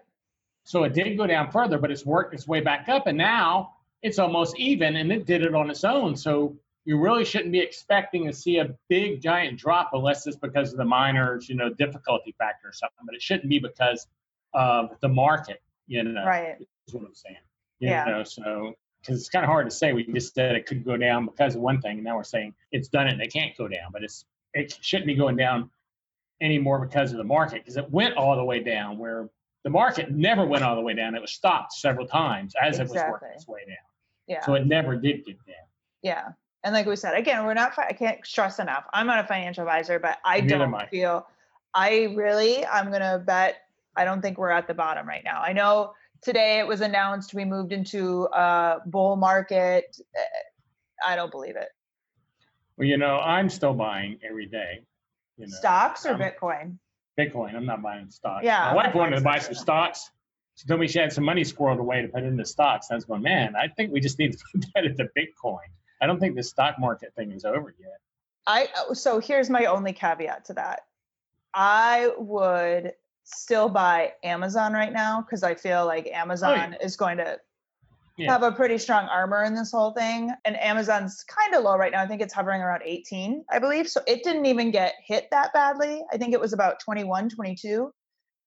[0.65, 3.74] So it did go down further, but it's worked its way back up, and now
[4.05, 6.15] it's almost even, and it did it on its own.
[6.15, 10.73] So you really shouldn't be expecting to see a big giant drop unless it's because
[10.73, 12.99] of the miners, you know, difficulty factor or something.
[13.07, 14.07] But it shouldn't be because
[14.53, 16.23] of the market, you know.
[16.23, 16.57] Right.
[16.87, 17.39] Is what I'm saying.
[17.81, 18.05] You Yeah.
[18.05, 19.95] know, so because it's kind of hard to say.
[19.95, 22.55] We just said it could go down because of one thing, and now we're saying
[22.73, 23.91] it's done it and it can't go down.
[23.91, 25.71] But it's it shouldn't be going down
[26.43, 29.31] anymore because of the market because it went all the way down where
[29.63, 31.15] the market never went all the way down.
[31.15, 33.77] It was stopped several times as it was working its way down.
[34.27, 34.45] Yeah.
[34.45, 35.57] So it never did get down.
[36.03, 36.29] Yeah.
[36.63, 38.85] And like we said, again, we're not, I can't stress enough.
[38.93, 41.27] I'm not a financial advisor, but I Neither don't feel,
[41.75, 43.57] I really, I'm going to bet,
[43.97, 45.43] I don't think we're at the bottom right now.
[45.43, 49.97] I know today it was announced we moved into a bull market.
[50.17, 51.69] Eh, I don't believe it.
[52.77, 54.85] Well, you know, I'm still buying every day.
[55.37, 56.79] You know, Stocks or um, Bitcoin?
[57.19, 57.55] Bitcoin.
[57.55, 58.45] I'm not buying stocks.
[58.45, 60.11] Yeah, My I'm wife wanted to buy some stocks
[60.57, 62.89] She told me she had some money squirreled away to put into stocks.
[62.91, 65.59] I was going, man, I think we just need to put that into Bitcoin.
[66.01, 67.99] I don't think the stock market thing is over yet.
[68.47, 70.81] I, so here's my only caveat to that.
[71.55, 72.93] I would
[73.25, 77.39] still buy Amazon right now because I feel like oh, Amazon is going to
[78.19, 78.33] Yeah.
[78.33, 80.31] have a pretty strong armor in this whole thing.
[80.45, 82.03] And Amazon's kind of low right now.
[82.03, 83.89] I think it's hovering around 18, I believe.
[83.89, 86.03] So it didn't even get hit that badly.
[86.13, 87.91] I think it was about 21, 22,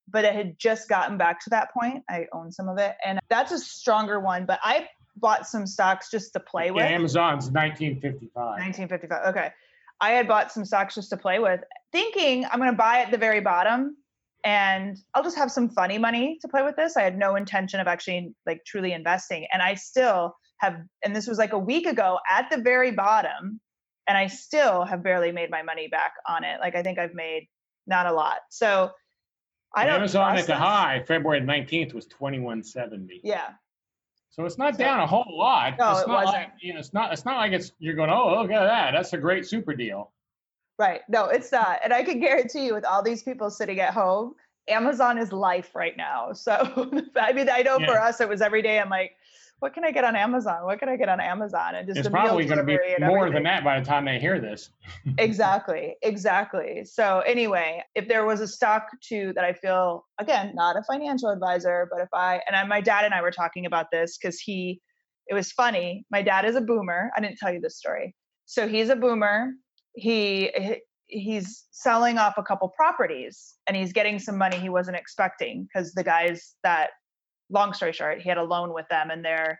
[0.08, 2.04] but it had just gotten back to that point.
[2.10, 2.96] I own some of it.
[3.06, 4.46] And that's a stronger one.
[4.46, 6.84] But I bought some stocks just to play Yeah, with.
[6.84, 8.32] Amazon's 1955.
[8.36, 9.36] 1955.
[9.36, 9.52] Okay.
[10.00, 13.12] I had bought some stocks just to play with, thinking I'm going to buy at
[13.12, 13.98] the very bottom
[14.44, 16.96] and I'll just have some funny money to play with this.
[16.96, 19.48] I had no intention of actually like truly investing.
[19.52, 23.60] And I still have, and this was like a week ago at the very bottom,
[24.08, 26.60] and I still have barely made my money back on it.
[26.62, 27.50] Like I think I've made
[27.88, 28.38] not a lot.
[28.50, 28.92] So
[29.76, 33.22] I Amazon at the high, February 19th was 2170.
[33.24, 33.50] Yeah.
[34.30, 35.78] So it's not So- down a whole lot.
[35.78, 36.34] No, it's it not wasn't.
[36.44, 38.92] like you know, it's not it's not like it's you're going, oh look at that.
[38.92, 40.12] That's a great super deal.
[40.80, 41.02] Right.
[41.10, 41.80] No, it's not.
[41.84, 44.36] And I can guarantee you, with all these people sitting at home,
[44.68, 46.34] Amazon is life right now.
[46.34, 46.54] So,
[47.20, 48.80] I mean, I know for us, it was every day.
[48.80, 49.14] I'm like,
[49.60, 50.66] what can I get on Amazon?
[50.66, 51.76] What can I get on Amazon?
[51.76, 54.40] And just It's probably going to be more than that by the time they hear
[54.40, 54.70] this.
[55.18, 55.96] exactly.
[56.04, 56.86] Exactly.
[56.86, 61.30] So, anyway, if there was a stock to that I feel, again, not a financial
[61.30, 64.40] advisor, but if I, and I, my dad and I were talking about this because
[64.40, 64.80] he,
[65.28, 66.06] it was funny.
[66.12, 67.10] My dad is a boomer.
[67.18, 68.16] I didn't tell you this story.
[68.46, 69.54] So he's a boomer.
[69.96, 70.76] He, he
[71.08, 75.94] he's selling off a couple properties and he's getting some money he wasn't expecting because
[75.94, 76.90] the guys that
[77.50, 79.60] long story short he had a loan with them and they're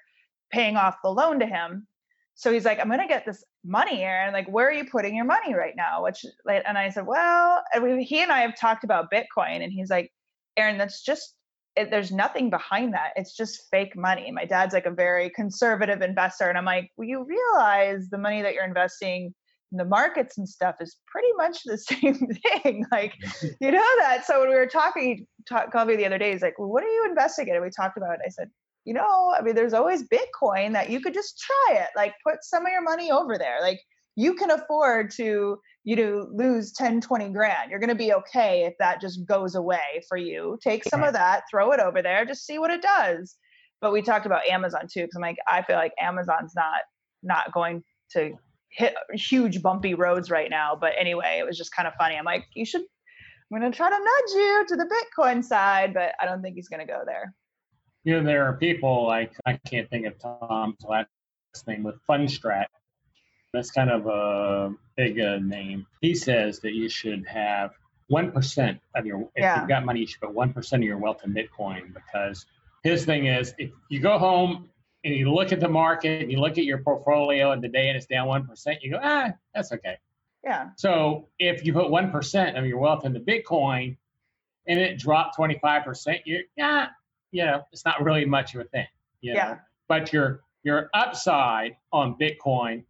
[0.52, 1.88] paying off the loan to him.
[2.36, 4.34] So he's like i'm going to get this money Erin.
[4.34, 6.04] Like where are you putting your money right now?
[6.04, 9.64] Which like and i said well and we, he and i have talked about bitcoin
[9.64, 10.12] and he's like
[10.58, 11.36] Erin that's just
[11.76, 13.12] it, there's nothing behind that.
[13.16, 14.32] It's just fake money.
[14.32, 16.50] My dad's like a very conservative investor.
[16.50, 19.34] And i'm like well you realize the money that you're investing
[19.72, 22.86] the markets and stuff is pretty much the same thing.
[22.92, 23.14] Like,
[23.60, 24.26] you know that.
[24.26, 26.32] So when we were talking, talk, called me the other day.
[26.32, 28.22] He's like, well, "What are you investigating?" We talked about it.
[28.26, 28.50] I said,
[28.86, 31.90] "You know, I mean, there's always Bitcoin that you could just try it.
[31.96, 33.60] Like, put some of your money over there.
[33.62, 33.80] Like,
[34.16, 37.70] you can afford to, you know, lose 10, 20 grand.
[37.70, 40.58] You're going to be okay if that just goes away for you.
[40.64, 43.36] Take some of that, throw it over there, just see what it does."
[43.80, 46.82] But we talked about Amazon too, because I'm like, I feel like Amazon's not
[47.24, 48.38] not going to
[48.70, 50.78] hit huge bumpy roads right now.
[50.80, 52.16] But anyway, it was just kind of funny.
[52.16, 52.82] I'm like, you should.
[53.52, 54.86] I'm going to try to nudge you to the
[55.18, 57.34] Bitcoin side, but I don't think he's going to go there.
[58.04, 61.08] You know, there are people like I can't think of Tom's last
[61.66, 62.66] name with Fundstrat.
[63.54, 65.86] That's kind of a big uh, name.
[66.02, 67.72] He says that you should have
[68.08, 69.60] one percent of your if Yeah.
[69.60, 72.46] you've got money, you should put one percent of your wealth in Bitcoin because
[72.84, 74.70] his thing is if you go home
[75.08, 77.96] and you look at the market and you look at your portfolio and today and
[77.96, 79.98] it's down one percent, you go, ah, that's okay.
[80.44, 80.70] Yeah.
[80.76, 83.98] So if you put one percent of your wealth into Bitcoin
[84.68, 86.88] and it dropped twenty five percent, you yeah,
[87.32, 88.88] you know, it's not really much of a thing.
[89.22, 89.40] You know?
[89.40, 89.58] Yeah.
[89.88, 92.84] But your your upside on Bitcoin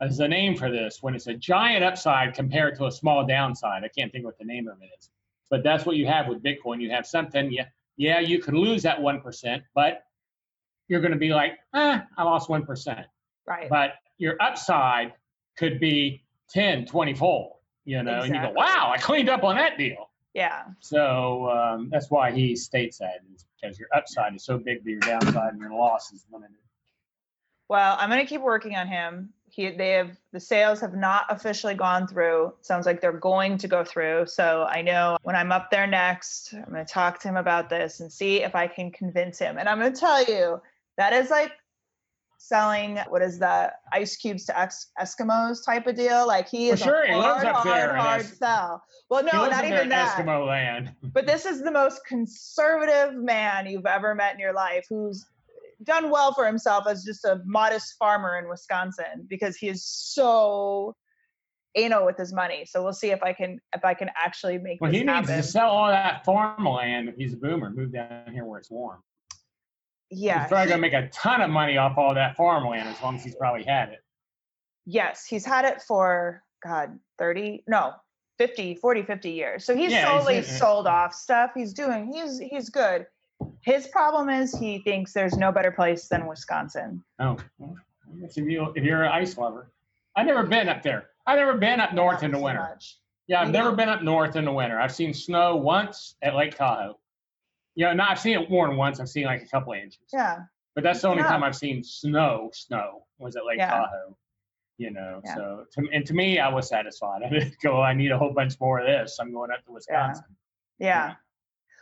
[0.00, 3.84] is the name for this when it's a giant upside compared to a small downside.
[3.84, 5.10] I can't think what the name of it is.
[5.50, 6.80] But that's what you have with Bitcoin.
[6.80, 10.04] You have something, yeah, yeah, you could lose that one percent, but
[10.90, 13.06] you're gonna be like, ah, I lost one percent
[13.46, 13.70] Right.
[13.70, 15.14] but your upside
[15.56, 17.52] could be 10 20 fold
[17.84, 20.64] you know and you go wow i cleaned up on that deal yeah.
[20.78, 24.90] so um, that's why he states that is because your upside is so big that
[24.90, 26.54] your downside and your loss is limited
[27.68, 29.30] Well, I'm going to keep working on him.
[29.48, 32.52] He, they have the sales have not officially gone through.
[32.62, 34.26] Sounds like they're going to go through.
[34.26, 37.68] So I know when I'm up there next, I'm going to talk to him about
[37.68, 39.56] this and see if I can convince him.
[39.58, 40.60] And I'm going to tell you
[41.00, 41.52] that is like
[42.36, 46.26] selling what is that ice cubes to ex- Eskimos type of deal.
[46.26, 48.82] Like he Well, is sure, a hard, up hard, hard sell.
[49.08, 50.18] Well, no, not even that.
[50.18, 54.84] eskimo land But this is the most conservative man you've ever met in your life
[54.90, 55.24] who's
[55.84, 60.94] done well for himself as just a modest farmer in Wisconsin because he is so
[61.76, 62.66] anal with his money.
[62.66, 65.36] So we'll see if I can if I can actually make well he needs happen.
[65.36, 69.00] to sell all that farmland if he's a boomer move down here where it's warm
[70.10, 70.40] yeah.
[70.42, 73.24] he's probably to make a ton of money off all that farmland as long as
[73.24, 74.00] he's probably had it
[74.86, 77.92] yes, he's had it for god 30 no
[78.38, 79.64] 50 40 50 years.
[79.66, 80.42] So he's Yeah, he's- slowly yeah.
[80.42, 81.50] sold off stuff.
[81.54, 83.06] He's doing he's he's good.
[83.62, 87.02] His problem is he thinks there's no better place than Wisconsin.
[87.18, 87.76] oh well,
[88.10, 89.70] I guess if, you, if you're an ice lover
[90.16, 92.98] i've never been up there i've never been up north in the winter much.
[93.28, 94.80] Yeah, I've You never been up north in the winter.
[94.80, 96.98] I've seen snow once at Lake Tahoe.
[97.86, 99.00] Know, not I've seen it worn once.
[99.00, 100.00] I've seen like a couple of inches.
[100.12, 100.40] Yeah.
[100.74, 101.28] But that's the only Yeah.
[101.28, 102.50] time I've seen snow.
[102.52, 103.70] Snow was at Lake Yeah.
[103.70, 104.16] Tahoe.
[104.78, 105.34] You know, Yeah.
[105.34, 107.22] so to, and to me, I was satisfied.
[107.26, 107.82] I didn't go.
[107.82, 109.18] I need a whole bunch more of this.
[109.20, 110.24] I'm going up to Wisconsin.
[110.78, 111.14] Yeah.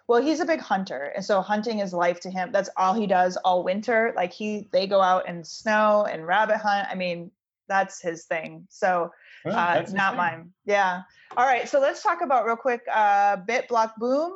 [0.08, 2.50] Well, he's a big hunter, and so hunting is life to him.
[2.50, 4.14] That's all he does all winter.
[4.16, 6.88] Like he, they go out and snow and rabbit hunt.
[6.90, 7.30] I mean,
[7.68, 8.66] that's his thing.
[8.70, 9.12] So
[9.44, 10.16] Well, uh, that's not thing.
[10.16, 10.52] mine.
[10.64, 11.02] Yeah.
[11.36, 11.68] All right.
[11.68, 12.80] So let's talk about real quick.
[12.92, 14.34] Uh, Bit Block Boom.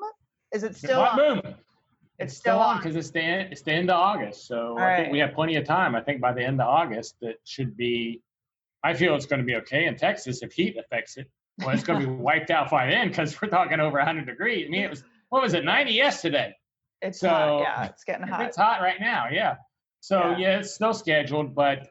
[0.52, 1.16] Is it still on?
[1.16, 1.54] Boom.
[2.18, 2.76] It's still on.
[2.78, 4.46] because it's the end, it's the end of August.
[4.46, 4.96] So I right.
[5.00, 5.94] think we have plenty of time.
[5.94, 8.20] I think by the end of August, it should be.
[8.84, 11.30] I feel it's going to be okay in Texas if heat affects it.
[11.58, 14.66] Well, it's going to be wiped out by then because we're talking over 100 degrees.
[14.66, 16.54] I mean, it was what was it 90 yesterday?
[17.00, 17.60] It's So- hot.
[17.60, 18.42] Yeah, it's getting hot.
[18.42, 19.26] It's hot right now.
[19.30, 19.56] Yeah.
[20.00, 20.36] So Yeah.
[20.38, 21.88] yeah, it's still scheduled, but.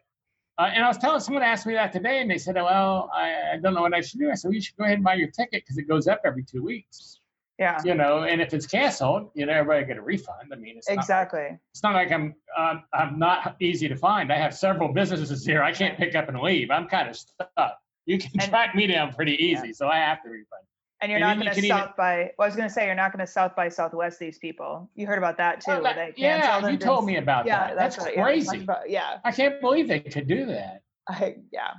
[0.57, 3.53] Uh, and I was telling someone asked me that today, and they said, "Well, I,
[3.53, 5.03] I don't know what I should do." I said, "Well, you should go ahead and
[5.03, 7.20] buy your ticket because it goes up every two weeks."
[7.61, 7.79] Yeah.
[7.85, 10.49] You know, and if it's canceled, you know, everybody get a refund.
[10.51, 11.59] I mean, it's not Exactly.
[11.71, 14.33] it's not like I'm um, I'm not easy to find.
[14.33, 15.61] I have several businesses here.
[15.61, 16.71] I can't pick up and leave.
[16.71, 17.77] I'm kind of stuck.
[18.07, 20.63] You can And- track me down pretty easy, so I have to refund.
[21.01, 22.31] And you're And not going to can even- south by.
[22.37, 24.89] Well, I was going to say you're not going to south by southwest these people.
[24.95, 25.71] You heard about that too.
[25.71, 27.75] Well, that- yeah, you told me about Yeah, that.
[27.77, 28.17] that's, That's, right.
[28.17, 28.63] Yeah, crazy.
[28.63, 29.19] about- yeah.
[29.23, 30.81] I can't believe they could do that.
[31.07, 31.73] I, yeah.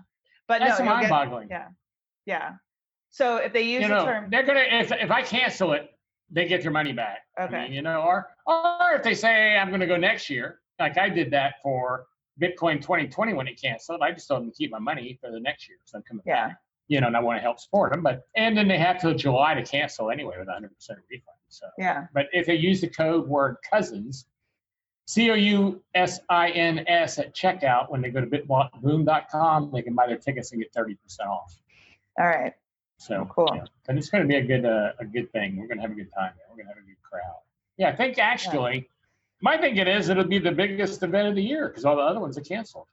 [0.47, 1.49] But That's no, mind-boggling.
[1.51, 1.69] yeah,
[2.27, 2.53] yeah.
[3.13, 5.91] So if they use You the term, they're gonna if if I cancel it,
[6.31, 7.19] they get their money back.
[7.39, 7.57] Okay.
[7.57, 10.97] I mean, you know, or or if they say I'm gonna go next year, like
[10.99, 12.07] I did that for
[12.41, 14.01] Bitcoin 2020 when it canceled.
[14.03, 16.23] I just told them to keep my money for the next year, so I'm coming
[16.27, 16.49] Yeah.
[16.49, 16.57] back.
[16.89, 19.15] You know, and I want to help support them, but and then they have till
[19.15, 21.37] July to cancel anyway with 100 percent refund.
[21.49, 24.27] So, yeah, but if they use the code word cousins,
[25.07, 29.83] C O U S I N S at checkout when they go to bitboom.com, they
[29.83, 31.55] can buy their tickets and get 30 percent off.
[32.19, 32.55] all right,
[33.03, 33.51] So Cool.
[33.55, 33.65] yeah.
[33.87, 35.57] But it's going to be a good uh, a good thing.
[35.57, 36.33] We're going to have a good time.
[36.37, 36.47] There.
[36.51, 37.41] We're going to have a good crowd.
[37.77, 38.89] Yeah, I think actually,
[39.41, 42.21] my thinking is it'll be the biggest event of the year because all the other
[42.21, 42.87] ones are canceled.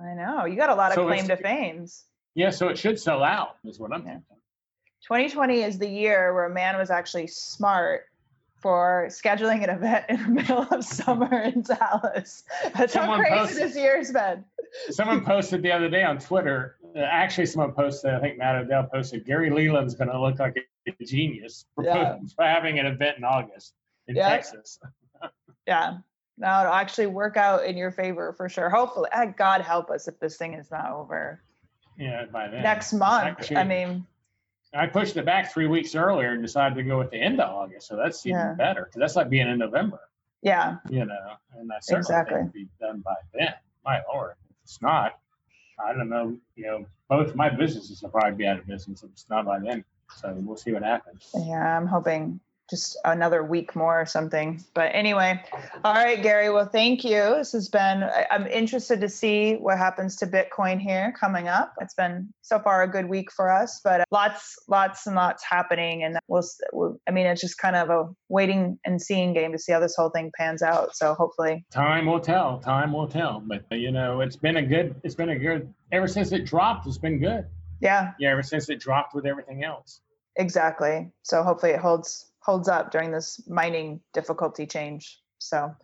[0.00, 2.04] I know you got a lot of So claim to fames.
[2.34, 4.12] Yeah, so it should sell out, is what I'm Yeah.
[4.14, 4.36] thinking.
[5.06, 8.06] 2020 is the year where man was actually smart
[8.60, 12.44] for scheduling an event in the middle of summer in Dallas.
[12.74, 14.44] That's Someone how crazy posted- this year's been.
[14.90, 16.76] Someone posted the other day on Twitter.
[16.94, 18.12] Uh, actually, someone posted.
[18.14, 19.24] I think Matt Odell posted.
[19.24, 22.18] Gary Leland's going to look like a genius for, Yeah.
[22.36, 23.74] for having an event in August
[24.08, 24.28] in Yeah.
[24.28, 24.78] Texas.
[25.66, 25.98] Yeah.
[26.38, 28.68] Now it'll actually work out in your favor for sure.
[28.68, 31.40] Hopefully, ah, God help us if this thing is not over
[31.96, 32.62] Yeah, by then.
[32.64, 33.28] next month.
[33.38, 34.06] Actually- I mean,
[34.74, 37.48] I pushed it back three weeks earlier and decided to go with the end of
[37.54, 37.86] August.
[37.86, 38.54] So that's even Yeah.
[38.54, 40.00] better because that's like being in November,
[40.42, 41.34] yeah, you know.
[41.56, 42.40] And I certainly Exactly.
[42.40, 43.54] think be done by then.
[43.84, 45.20] My lord, if it's not,
[45.84, 46.36] I don't know.
[46.56, 49.58] You know, both my businesses will probably be out of business if it's not by
[49.58, 49.84] then.
[50.16, 51.30] So we'll see what happens.
[51.46, 51.76] yeah.
[51.76, 52.40] I'm hoping
[52.72, 54.64] just another week more or something.
[54.74, 55.40] But anyway,
[55.84, 56.48] all right, Gary.
[56.50, 57.36] Well, thank you.
[57.36, 58.02] This has been.
[58.02, 61.74] I, I'm interested to see what happens to Bitcoin here coming up.
[61.82, 65.44] It's been so far a good week for us, but uh, lots, lots and lots
[65.44, 66.42] happening, and we'll.
[66.72, 69.80] we'll I mean, it's just kind of a waiting and seeing game to see how
[69.80, 70.96] this whole thing pans out.
[70.96, 72.58] So hopefully, Time will tell.
[72.58, 73.42] Time will tell.
[73.46, 74.96] But uh, you know, it's been a good.
[75.04, 75.72] It's been a good.
[75.92, 77.44] Ever since it dropped, it's been good.
[77.82, 80.00] yeah, Yeah, ever since it dropped with everything else.
[80.36, 81.10] exactly.
[81.22, 85.20] So hopefully it holds holds up during this mining difficulty change.
[85.38, 85.74] So.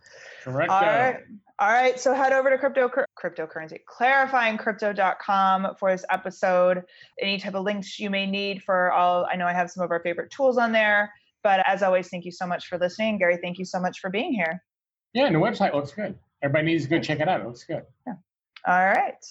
[0.44, 0.70] Correct.
[0.70, 1.16] All uh, right.
[1.58, 1.98] All right.
[1.98, 6.84] So head over to crypto cryptocurrency clarifyingcrypto.com for this episode.
[7.20, 9.26] Any type of links you may need for all.
[9.30, 11.12] I know I have some of our favorite tools on there.
[11.42, 13.18] But as always, thank you so much for listening.
[13.18, 14.62] Gary, thank you so much for being here.
[15.14, 16.16] Yeah, and the website looks good.
[16.42, 17.40] Everybody needs to go check it out.
[17.40, 17.82] It looks good.
[18.06, 18.14] Yeah.
[18.66, 19.24] All right.